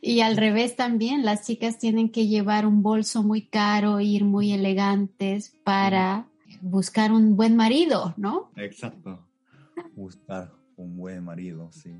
[0.00, 4.52] Y al revés también, las chicas tienen que llevar un bolso muy caro, ir muy
[4.52, 6.28] elegantes para
[6.60, 8.50] buscar un buen marido, ¿no?
[8.56, 9.26] Exacto.
[9.94, 11.90] Buscar un buen marido, sí.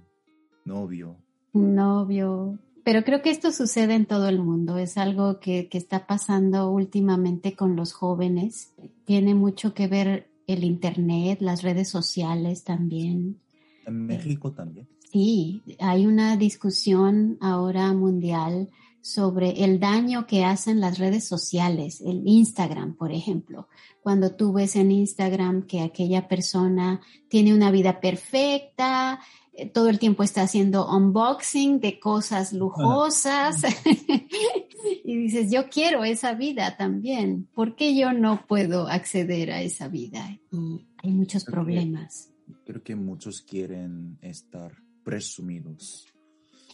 [0.64, 1.16] Novio.
[1.52, 2.58] Novio.
[2.84, 4.78] Pero creo que esto sucede en todo el mundo.
[4.78, 8.72] Es algo que, que está pasando últimamente con los jóvenes.
[9.04, 13.40] Tiene mucho que ver el Internet, las redes sociales también.
[13.84, 14.86] En México también.
[15.16, 18.68] Sí, hay una discusión ahora mundial
[19.00, 23.66] sobre el daño que hacen las redes sociales, el Instagram, por ejemplo.
[24.02, 27.00] Cuando tú ves en Instagram que aquella persona
[27.30, 29.18] tiene una vida perfecta,
[29.54, 33.62] eh, todo el tiempo está haciendo unboxing de cosas lujosas
[35.02, 37.48] y dices, yo quiero esa vida también.
[37.54, 40.38] ¿Por qué yo no puedo acceder a esa vida?
[40.52, 42.28] Y hay muchos problemas.
[42.66, 46.04] creo que muchos quieren estar presumidos.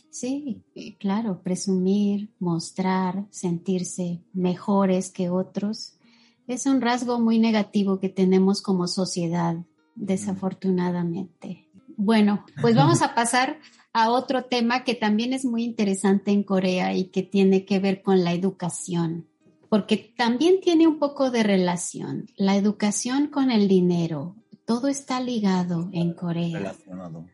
[0.09, 0.62] Sí,
[0.99, 5.99] claro, presumir, mostrar, sentirse mejores que otros,
[6.47, 9.57] es un rasgo muy negativo que tenemos como sociedad,
[9.97, 11.68] desafortunadamente.
[11.99, 13.59] Bueno, pues vamos a pasar
[13.92, 18.01] a otro tema que también es muy interesante en Corea y que tiene que ver
[18.01, 19.29] con la educación,
[19.68, 22.27] porque también tiene un poco de relación.
[22.37, 26.59] La educación con el dinero, todo está ligado en Corea.
[26.59, 27.27] Relacionado.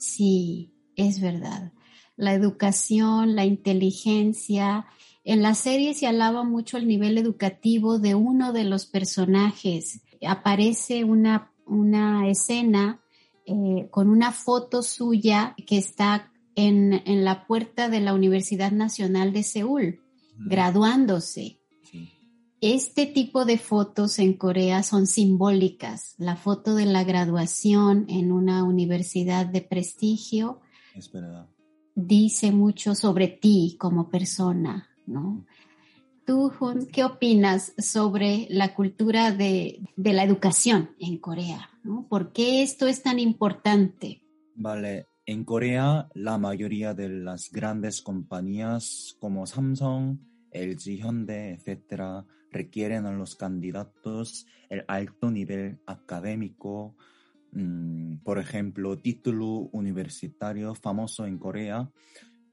[0.00, 1.72] Sí, es verdad.
[2.16, 4.86] La educación, la inteligencia.
[5.24, 10.00] En la serie se alaba mucho el nivel educativo de uno de los personajes.
[10.26, 13.02] Aparece una, una escena
[13.44, 19.34] eh, con una foto suya que está en, en, la puerta de la Universidad Nacional
[19.34, 20.00] de Seúl,
[20.38, 21.59] graduándose.
[22.60, 26.14] Este tipo de fotos en Corea son simbólicas.
[26.18, 30.60] La foto de la graduación en una universidad de prestigio
[31.94, 35.46] dice mucho sobre ti como persona, ¿no?
[36.26, 41.70] Tú, Jun, ¿qué opinas sobre la cultura de, de la educación en Corea?
[41.82, 42.06] ¿no?
[42.08, 44.22] ¿Por qué esto es tan importante?
[44.54, 50.18] Vale, en Corea la mayoría de las grandes compañías como Samsung,
[50.52, 56.96] LG Hyundai, etcétera, requieren a los candidatos el alto nivel académico,
[57.52, 61.90] mm, por ejemplo, título universitario famoso en Corea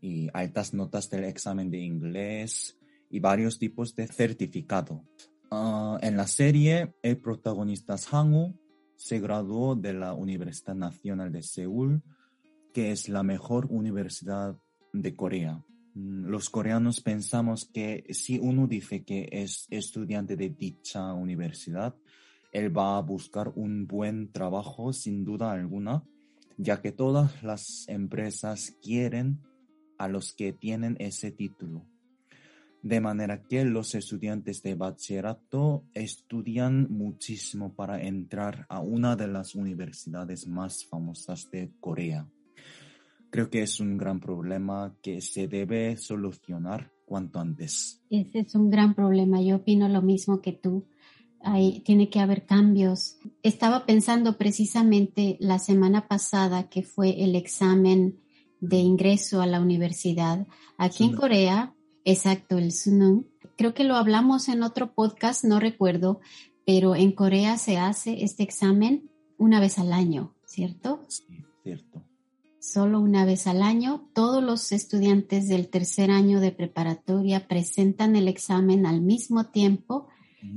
[0.02, 2.78] y altas notas del examen de inglés
[3.10, 5.04] y varios tipos de certificado.
[5.50, 8.54] Ah, en la serie, el protagonista Sang
[8.96, 12.04] se graduó de la Universidad Nacional de Seúl,
[12.74, 14.58] que es la mejor universidad
[14.92, 15.64] de Corea.
[15.98, 21.96] Mm, los coreanos pensamos que si uno dice que es estudiante de dicha universidad,
[22.52, 26.04] él va a buscar un buen trabajo sin duda alguna,
[26.58, 29.40] ya que todas las empresas quieren
[29.98, 31.86] a los que tienen ese título.
[32.84, 39.56] De manera que los estudiantes de bachillerato estudian muchísimo para entrar a una de las
[39.56, 42.28] universidades más famosas de Corea.
[43.38, 48.02] Creo que es un gran problema que se debe solucionar cuanto antes.
[48.10, 49.40] Ese es un gran problema.
[49.44, 50.88] Yo opino lo mismo que tú.
[51.42, 53.20] Ahí tiene que haber cambios.
[53.44, 58.20] Estaba pensando precisamente la semana pasada que fue el examen
[58.60, 60.48] de ingreso a la universidad.
[60.80, 61.76] Aquí en Corea,
[62.06, 63.26] exacto, el Sunung.
[63.56, 66.22] Creo que lo hablamos en otro podcast, no recuerdo,
[66.66, 71.06] pero en Corea se hace este examen una vez al año, ¿cierto?
[71.08, 72.07] Sí, cierto.
[72.68, 78.28] Solo una vez al año, todos los estudiantes del tercer año de preparatoria presentan el
[78.28, 80.10] examen al mismo tiempo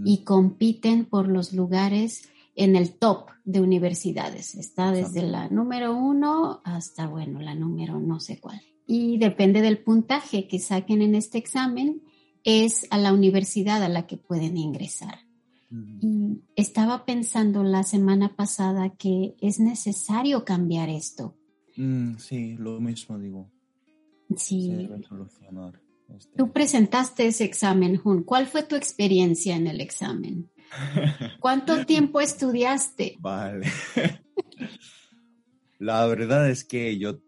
[0.05, 4.57] y compiten por los lugares en el top de universidades.
[4.57, 8.61] Está desde la número uno hasta, bueno, la número no sé cuál.
[8.89, 12.03] Y depende del puntaje que saquen en este examen,
[12.43, 15.21] es a la universidad a la que pueden ingresar.
[16.01, 21.37] Y estaba pensando la semana pasada que es necesario cambiar esto.
[21.81, 23.51] Mm, sí, lo mismo digo.
[24.37, 24.87] Sí.
[26.09, 28.23] Este Tú presentaste ese examen, Jun.
[28.23, 30.51] ¿Cuál fue tu experiencia en el examen?
[31.41, 33.17] ¿Cuánto tiempo estudiaste?
[33.21, 33.67] Vale.
[35.79, 37.19] La verdad es que yo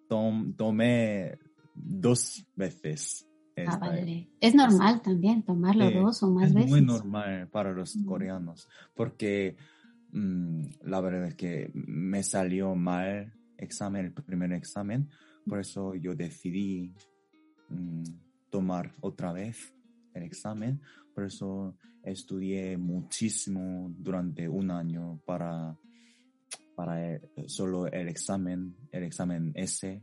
[0.59, 1.39] tomé
[1.75, 3.27] dos veces.
[3.67, 4.29] Ah, vale.
[4.41, 6.67] Es normal también tomarlo dos o más veces.
[6.67, 9.57] Es muy normal para los coreanos porque
[10.11, 13.33] mm, la verdad es que me salió mal
[13.63, 15.09] examen, el primer examen,
[15.47, 16.93] por eso yo decidí
[17.69, 18.03] mm,
[18.51, 19.75] tomar otra vez
[20.15, 20.81] el examen,
[21.15, 25.77] por eso estudié muchísimo durante un año para,
[26.75, 30.03] para solo el examen, el examen ese.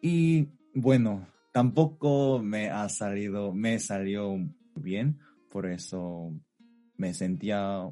[0.00, 4.36] Y bueno, tampoco me ha salido, me salió
[4.76, 5.18] bien,
[5.50, 6.32] por eso
[6.96, 7.88] me sentía,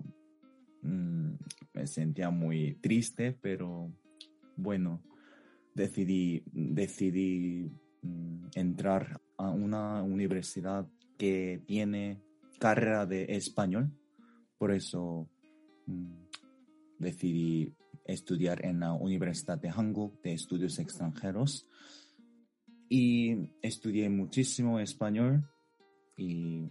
[0.83, 1.33] mm,
[1.75, 3.91] me sentía muy triste, pero
[4.57, 5.03] bueno,
[5.75, 7.71] decidí, decidí
[8.03, 10.89] mm, entrar a una universidad
[11.19, 12.23] que tiene
[12.59, 13.93] carrera de español,
[14.59, 15.29] por eso
[15.87, 16.27] mm,
[16.99, 21.69] decidí estudiar en la Universidad de Hanguk de Estudios Extranjeros
[22.89, 25.45] y estudié muchísimo español
[26.17, 26.71] y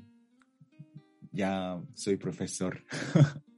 [1.31, 2.83] ya soy profesor.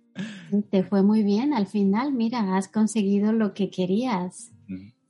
[0.69, 4.51] Te fue muy bien al final, mira, has conseguido lo que querías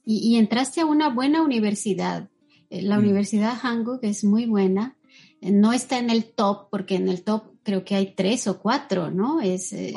[0.05, 2.29] y, entraste a una buena universidad.
[2.69, 4.97] Eh, la Universidad Hanguk es muy buena
[5.41, 9.11] no está en el top, porque en el top creo que hay tres o cuatro,
[9.11, 9.41] ¿no?
[9.41, 9.73] Es.
[9.73, 9.93] Eh,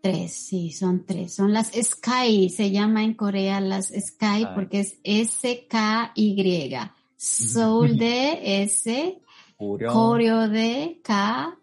[0.00, 1.34] Tres, sí, son tres.
[1.34, 6.76] Son las Sky, se llama en Corea las Sky porque es S-K-Y.
[7.16, 9.20] Seoul de S,
[9.58, 11.58] Koreo de K,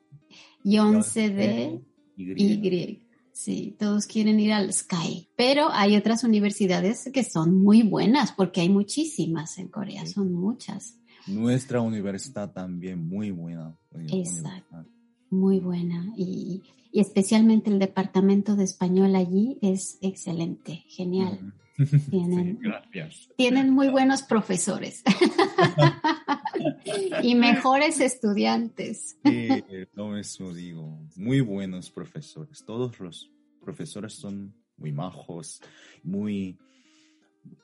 [0.64, 1.82] Yonce de
[2.18, 3.04] y.
[3.34, 8.62] Sí, todos quieren ir al Sky, pero hay otras universidades que son muy buenas porque
[8.62, 11.00] hay muchísimas en Corea, son muchas.
[11.26, 13.76] Nuestra universidad también muy buena.
[14.12, 14.86] Exacto,
[15.32, 16.62] muy buena y,
[16.94, 21.54] especialmente el departamento de español allí es excelente, genial.
[22.10, 23.30] Tienen, gracias.
[23.36, 25.04] Tienen muy buenos profesores
[27.24, 29.18] y mejores estudiantes.
[29.26, 29.48] Sí,
[29.94, 31.00] lo mismo digo.
[31.16, 32.64] Muy buenos profesores.
[32.64, 35.62] Todos los profesores son muy majos,
[36.04, 36.60] muy,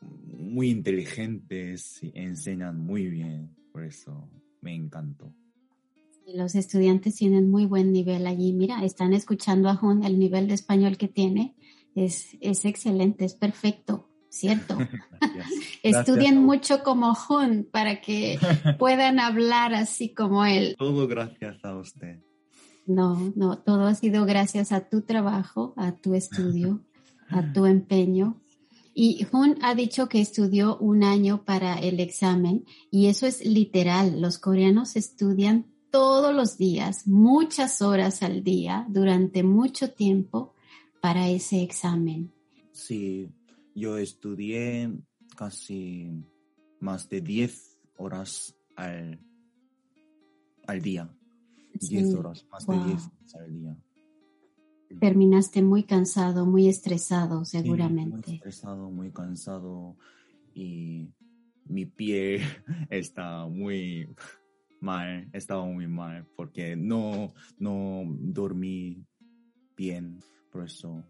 [0.01, 3.55] muy inteligentes y enseñan muy bien.
[3.72, 4.28] Por eso
[4.62, 5.32] me encantó.
[6.34, 8.53] Los estudiantes tienen muy buen nivel allí.
[8.53, 11.55] Mira, están escuchando a Jun, el nivel de español que tiene
[12.06, 14.78] es, es excelente, es perfecto, ¿cierto?
[15.84, 18.39] Estudien mucho como Jun para que
[18.80, 20.76] puedan hablar así como él.
[20.78, 22.20] Todo gracias a usted.
[22.86, 26.82] No, no, todo ha sido gracias a tu trabajo, a tu estudio,
[27.30, 28.41] a tu empeño.
[28.95, 34.20] Y Jun ha dicho que estudió un año para el examen y eso es literal.
[34.20, 40.54] Los coreanos estudian todos los días, muchas horas al día, durante mucho tiempo
[41.02, 42.32] para ese examen.
[42.72, 43.30] Sí,
[43.76, 44.91] yo estudié
[45.36, 46.12] casi
[46.80, 49.20] más de 10 horas al,
[50.68, 51.10] al día.
[51.74, 53.78] 10 horas, más de 10 al día.
[55.00, 58.28] Terminaste muy cansado, muy estresado, seguramente.
[58.28, 59.95] muy estresado, muy cansado
[60.54, 61.10] y
[61.66, 62.41] mi pie
[62.89, 64.10] está muy
[64.82, 69.06] mal, estaba muy mal porque no, no dormí
[69.78, 70.20] bien
[70.52, 71.04] por eso.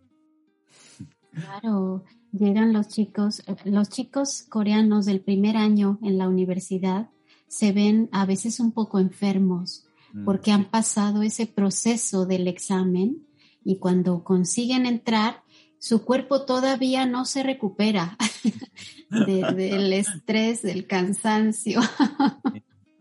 [1.32, 7.10] Claro, llegan los chicos, eh, los chicos coreanos del primer año en la universidad
[7.48, 13.28] se ven a veces un poco enfermos Mm, porque han pasado ese proceso del examen
[13.64, 15.44] y cuando consiguen entrar,
[15.78, 18.18] su cuerpo todavía no se recupera
[19.12, 21.80] de- del estrés, del cansancio.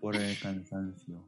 [0.03, 1.27] Por el cansancio.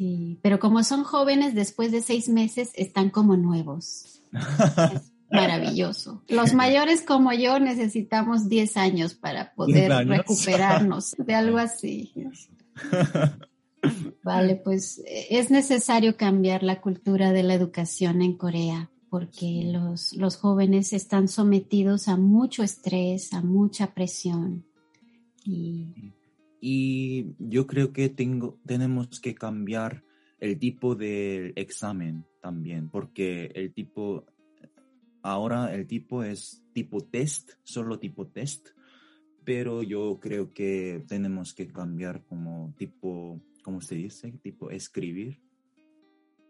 [0.00, 4.22] Sí, pero como son jóvenes, después de seis meses están como nuevos.
[4.32, 6.22] Es maravilloso.
[6.26, 10.16] Los mayores como yo necesitamos 10 años para poder 10 años.
[10.16, 12.14] recuperarnos de algo así.
[14.24, 20.14] Vale, pues eh, es necesario cambiar la cultura de la educación en Corea porque los,
[20.14, 24.64] los jóvenes están sometidos a mucho estrés, a mucha presión.
[25.44, 26.14] Y
[26.60, 30.04] Y yo creo que tengo, tenemos que cambiar
[30.38, 34.24] el tipo de examen también, porque el tipo,
[35.22, 38.68] ahora el tipo es tipo test, solo tipo test,
[39.44, 44.32] pero yo creo que tenemos que cambiar como tipo, ¿cómo se dice?
[44.42, 45.40] Tipo escribir.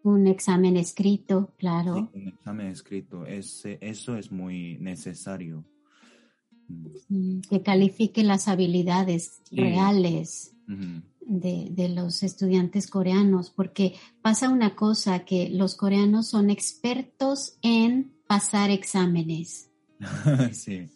[0.03, 1.95] un examen escrito, claro.
[1.95, 5.65] Sí, un examen escrito, ese, eso es muy necesario.
[7.09, 9.57] Mm, que califique las habilidades Sí.
[9.57, 10.53] reales
[11.27, 18.13] de, de los estudiantes coreanos, porque pasa una cosa, que los coreanos son expertos en
[18.29, 19.69] pasar exámenes.
[20.53, 20.89] sí.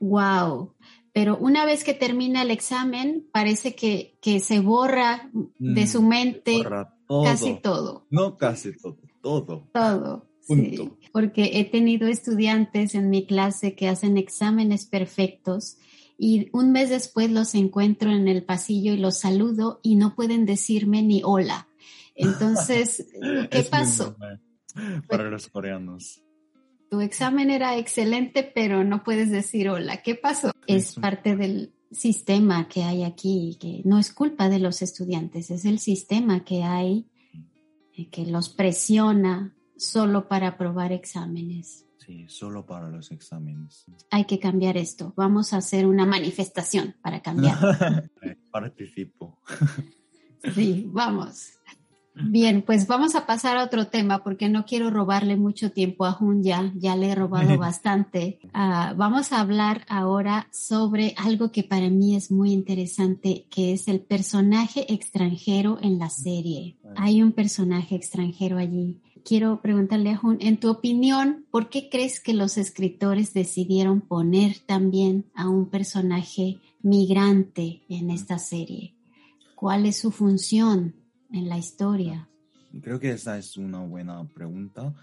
[0.00, 0.74] ¡Wow!
[1.12, 6.02] Pero una vez que termina el examen, parece que, que se borra de Mm, su
[6.02, 7.24] mente Borra todo.
[7.24, 8.06] casi todo.
[8.10, 9.68] No casi todo, todo.
[9.72, 10.27] Todo.
[10.48, 10.96] Punto.
[11.00, 15.76] Sí, porque he tenido estudiantes en mi clase que hacen exámenes perfectos
[16.16, 20.46] y un mes después los encuentro en el pasillo y los saludo y no pueden
[20.46, 21.68] decirme ni hola.
[22.16, 23.06] Entonces,
[23.50, 24.16] ¿qué pasó?
[25.06, 26.22] Para los coreanos.
[26.90, 30.02] Tu examen era excelente, pero no puedes decir hola.
[30.02, 30.50] ¿Qué pasó?
[30.66, 35.64] Es parte del sistema que hay aquí, que no es culpa de los estudiantes, es
[35.64, 37.06] el sistema que hay
[37.94, 41.86] eh, que los presiona solo para aprobar exámenes.
[41.98, 43.84] Sí, solo para los exámenes.
[44.10, 45.12] hay que cambiar esto.
[45.16, 47.58] Vamos a hacer una manifestación para cambiar.
[48.50, 49.38] Participo.
[50.54, 51.58] Sí, vamos.
[52.20, 56.12] Bien, pues vamos a pasar a otro tema porque no quiero robarle mucho tiempo a
[56.12, 58.40] Jun ya, ya le he robado bastante.
[58.52, 63.86] Ah, vamos a hablar ahora sobre algo que para mí es muy interesante, que es
[63.88, 66.76] el personaje extranjero en la serie.
[66.96, 69.00] Hay un personaje extranjero allí.
[69.24, 74.58] Quiero preguntarle a Jun, en tu opinión, ¿por qué crees que los escritores decidieron poner
[74.58, 78.94] también a un personaje migrante en esta serie?
[79.54, 80.94] ¿Cuál es su función
[81.32, 82.28] en la historia?
[82.82, 84.94] Creo que esa es una buena pregunta.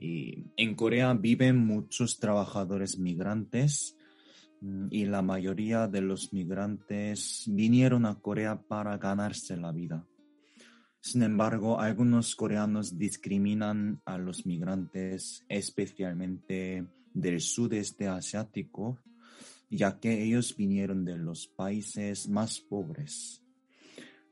[0.00, 3.96] Y en Corea viven muchos trabajadores migrantes
[4.60, 10.06] mm, y la mayoría de los migrantes vinieron a Corea para ganarse la vida.
[11.04, 18.98] Sin embargo, algunos coreanos discriminan a los migrantes, especialmente del sudeste asiático,
[19.68, 23.42] ya que ellos vinieron de los países más pobres.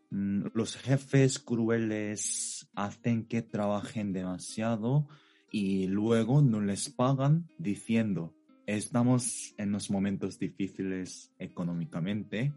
[0.08, 5.06] Mm, Los jefes crueles hacen que trabajen demasiado
[5.50, 12.54] y luego no les pagan diciendo, estamos en los momentos difíciles económicamente.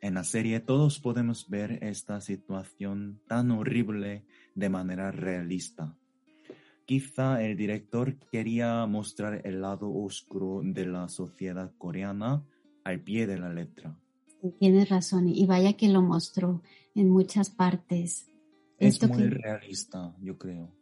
[0.00, 4.24] En la serie todos podemos ver esta situación tan horrible
[4.54, 5.94] de manera realista.
[6.86, 12.42] Quizá el director quería mostrar el lado oscuro de la sociedad coreana
[12.82, 13.96] al pie de la letra.
[14.58, 16.62] Tienes razón, y vaya que lo mostró
[16.94, 18.26] en muchas partes.
[18.78, 20.72] Es Esto muy que- realista, yo creo.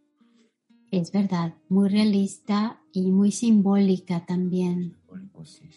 [0.92, 4.96] Es verdad, muy realista y muy simbólica también,
[5.32, 5.68] Pues sí.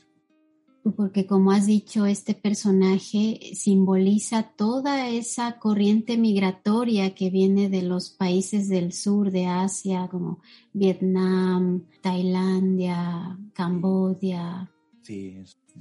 [0.96, 8.10] Porque como has dicho, este personaje simboliza toda esa corriente migratoria que viene de los
[8.10, 10.40] países del sur de Asia, como
[10.74, 14.72] Vietnam, Tailandia, Camboya,
[15.04, 15.36] Sí,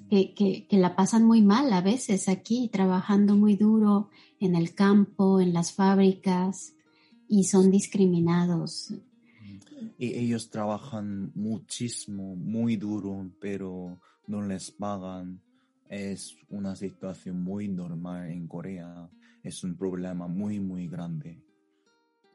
[0.09, 4.75] que, que- que la pasan muy mal a veces aquí, trabajando muy duro en el
[4.75, 6.75] campo, en las fábricas,
[7.29, 8.93] y son discriminados.
[9.99, 15.41] Y ellos trabajan muchísimo, muy duro, pero no les pagan.
[15.89, 19.11] Es una situación muy normal en Corea.
[19.43, 21.43] Es un problema muy, muy grande.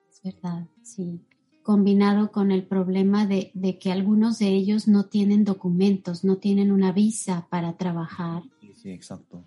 [0.10, 1.22] Es verdad, sí.
[1.64, 6.72] Combinado con el problema de, de que algunos de ellos no tienen documentos, no tienen
[6.72, 9.44] una visa para trabajar Sí, sí, exacto.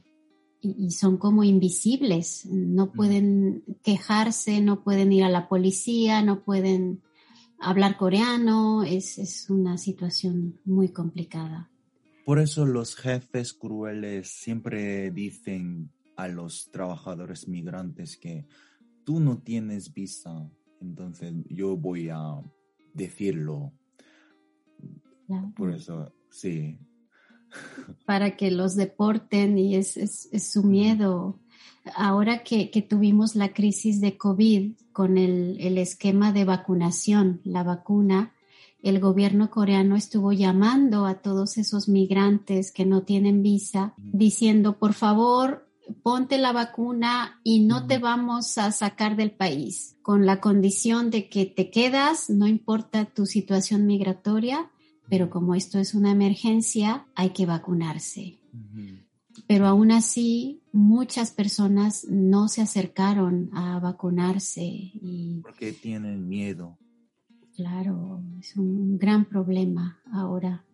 [0.61, 6.43] y, y son como invisibles, no pueden quejarse, no pueden ir a la policía, no
[6.45, 7.03] pueden
[7.61, 11.71] hablar coreano, es, es una situación muy complicada.
[12.29, 18.47] Por eso los jefes crueles siempre dicen a los trabajadores migrantes que
[19.03, 20.47] tú no tienes visa,
[20.79, 22.39] entonces yo voy a
[22.93, 23.73] decirlo.
[25.57, 26.79] Por eso, sí.
[28.05, 31.41] Para que los deporten y es, es, su miedo.
[31.97, 37.63] Ahora que, que, tuvimos la crisis de COVID con el, el esquema de vacunación, la
[37.63, 38.35] vacuna,
[38.83, 44.95] el gobierno coreano estuvo llamando a todos esos migrantes que no tienen visa, diciendo, por
[44.95, 45.69] favor,
[46.03, 51.29] ponte la vacuna y no te vamos a sacar del país, con la condición de
[51.29, 54.71] que te quedas, no importa tu situación migratoria,
[55.09, 58.39] pero como esto es una emergencia, hay que vacunarse.
[59.47, 64.63] Pero aún así, muchas personas no se acercaron a vacunarse.
[64.63, 65.41] Y...
[65.43, 66.77] Porque tienen miedo.
[67.59, 70.65] Claro, es un gran problema ahora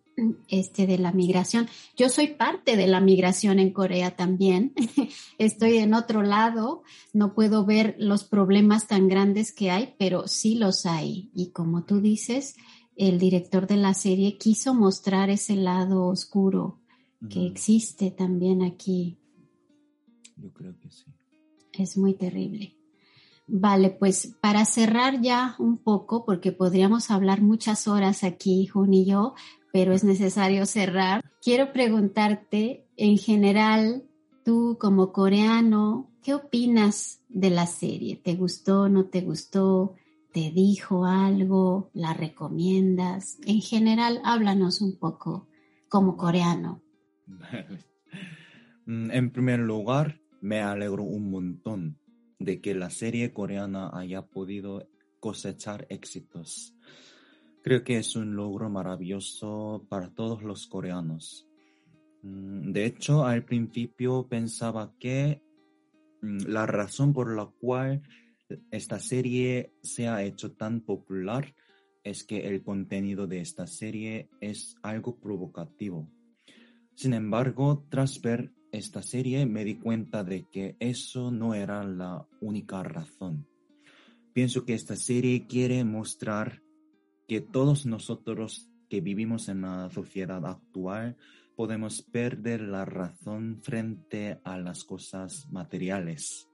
[0.49, 1.67] este de la migración.
[1.97, 4.71] Yo soy parte de la migración en Corea también.
[5.39, 10.53] Estoy en otro lado, no puedo ver los problemas tan grandes que hay, pero sí
[10.53, 11.31] los hay.
[11.33, 12.55] Y como tú dices,
[12.95, 16.81] el director de la serie quiso mostrar ese lado oscuro
[17.31, 19.17] que existe también aquí.
[20.37, 21.05] Yo creo que sí.
[21.73, 22.74] Es muy terrible.
[23.47, 29.05] Vale, pues para cerrar ya un poco, porque podríamos hablar muchas horas aquí, Jun y
[29.05, 29.35] yo,
[29.71, 31.23] pero es necesario cerrar.
[31.43, 34.03] Quiero preguntarte, en general,
[34.43, 38.15] tú como coreano, ¿qué opinas de la serie?
[38.15, 39.93] ¿Te gustó, no te gustó?
[40.33, 41.91] ¿Te dijo algo?
[41.93, 43.37] ¿La recomiendas?
[43.45, 45.47] En general, háblanos un poco
[45.87, 46.81] como coreano.
[48.87, 51.97] En primer lugar, me alegro un montón
[52.39, 56.75] de que la serie coreana haya podido cosechar éxitos.
[57.63, 61.47] Creo que es un logro maravilloso para todos los coreanos.
[62.21, 65.41] Mm, de hecho, al principio pensaba que
[66.21, 68.03] mm, la razón por la cual
[68.71, 71.55] esta serie se ha hecho tan popular
[72.03, 76.07] es que el contenido de esta serie es algo provocativo.
[76.93, 82.27] Sin embargo, tras ver esta serie me di cuenta de que eso no era la
[82.41, 83.47] única razón.
[84.33, 86.61] Pienso que esta serie quiere mostrar
[87.27, 91.17] que todos nosotros que vivimos en la sociedad actual
[91.55, 96.49] podemos perder la razón frente a las cosas materiales.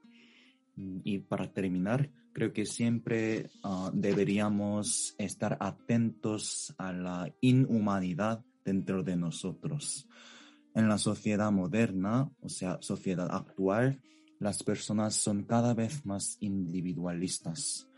[0.76, 9.16] Y para terminar, creo que siempre ah, deberíamos estar atentos a la inhumanidad dentro de
[9.16, 10.08] nosotros
[10.74, 14.00] en la sociedad moderna, o sea, sociedad actual,
[14.38, 17.88] las personas son cada vez más individualistas.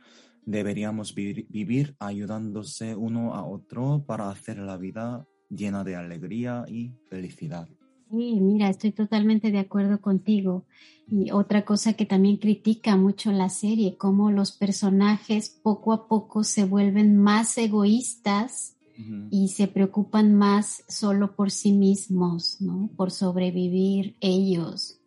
[0.45, 7.67] Deberíamos vivir, ayudándose uno a otro para hacer la vida llena de alegría y felicidad.
[8.11, 10.67] Sí, mira, estoy totalmente de acuerdo contigo.
[11.11, 16.45] Y otra cosa que también critica mucho la serie, cómo los personajes poco a poco
[16.45, 18.74] se vuelven más egoístas
[19.31, 22.91] y se preocupan más solo por sí mismos, ¿no?
[22.97, 25.01] Por sobrevivir ellos.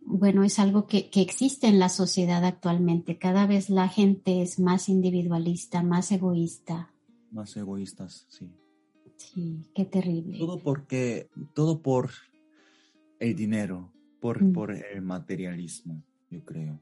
[0.00, 3.18] Bueno, es algo que, que, existe en la sociedad actualmente.
[3.18, 6.94] Cada vez la gente es más individualista, más egoísta.
[7.32, 8.48] Más egoístas, sí.
[9.16, 10.38] Sí, qué terrible.
[10.38, 12.10] Todo porque, todo por
[13.18, 16.80] el dinero, por, por el materialismo, yo creo.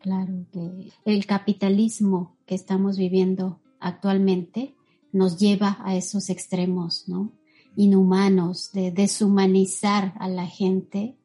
[0.00, 4.74] Claro que el capitalismo que estamos viviendo actualmente
[5.12, 7.32] nos lleva a esos extremos, ¿no?
[7.76, 11.16] Inhumanos, de deshumanizar a la gente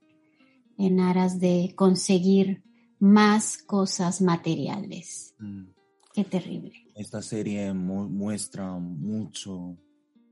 [0.77, 2.63] en aras de conseguir
[2.99, 5.35] más cosas materiales.
[5.39, 5.65] Mm.
[6.13, 6.73] Qué terrible.
[6.95, 9.77] Esta serie muestra mucho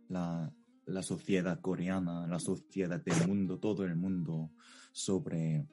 [0.10, 0.54] la,
[0.86, 4.52] la, sociedad coreana, la sociedad del mundo, todo el mundo
[4.92, 5.66] sobre,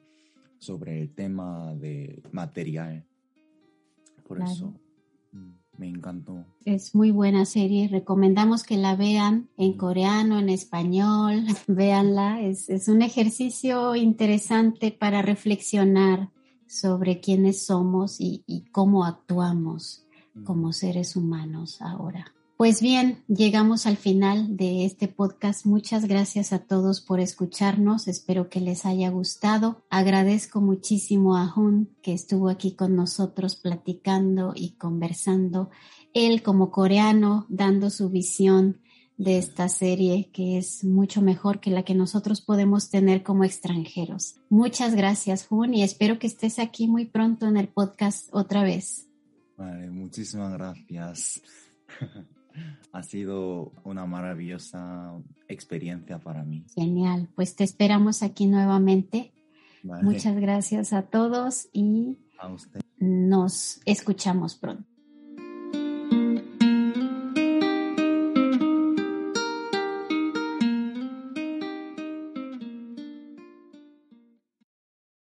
[0.57, 3.05] sobre el tema de material.
[4.27, 4.73] Por eso.
[5.31, 5.58] Mm.
[5.79, 6.45] Me encantó.
[6.65, 7.87] Es muy buena serie.
[7.87, 11.45] Recomendamos que la vean en coreano, en español.
[11.67, 12.41] Véanla.
[12.41, 16.31] Es, es un ejercicio interesante para reflexionar
[16.67, 20.05] sobre quiénes somos y, y cómo actuamos
[20.43, 22.33] como seres humanos ahora.
[22.59, 25.65] Pues bien, llegamos al final de este podcast.
[25.65, 28.09] Muchas gracias a todos por escucharnos.
[28.09, 29.85] Espero que les haya gustado.
[29.89, 35.69] Agradezco muchísimo a Hun que estuvo aquí con nosotros platicando y conversando.
[36.13, 38.81] Él como coreano dando su visión
[39.15, 44.35] de esta serie que es mucho mejor que la que nosotros podemos tener como extranjeros.
[44.49, 49.07] Muchas gracias, Hun, y espero que estés aquí muy pronto en el podcast otra vez.
[49.55, 51.41] Vale, muchísimas gracias.
[52.91, 55.13] Ha sido una maravillosa
[55.47, 56.65] experiencia para mí.
[56.75, 59.31] Genial, pues te esperamos aquí nuevamente
[59.83, 62.17] Muchas gracias a todos y
[62.97, 64.88] nos escuchamos pronto.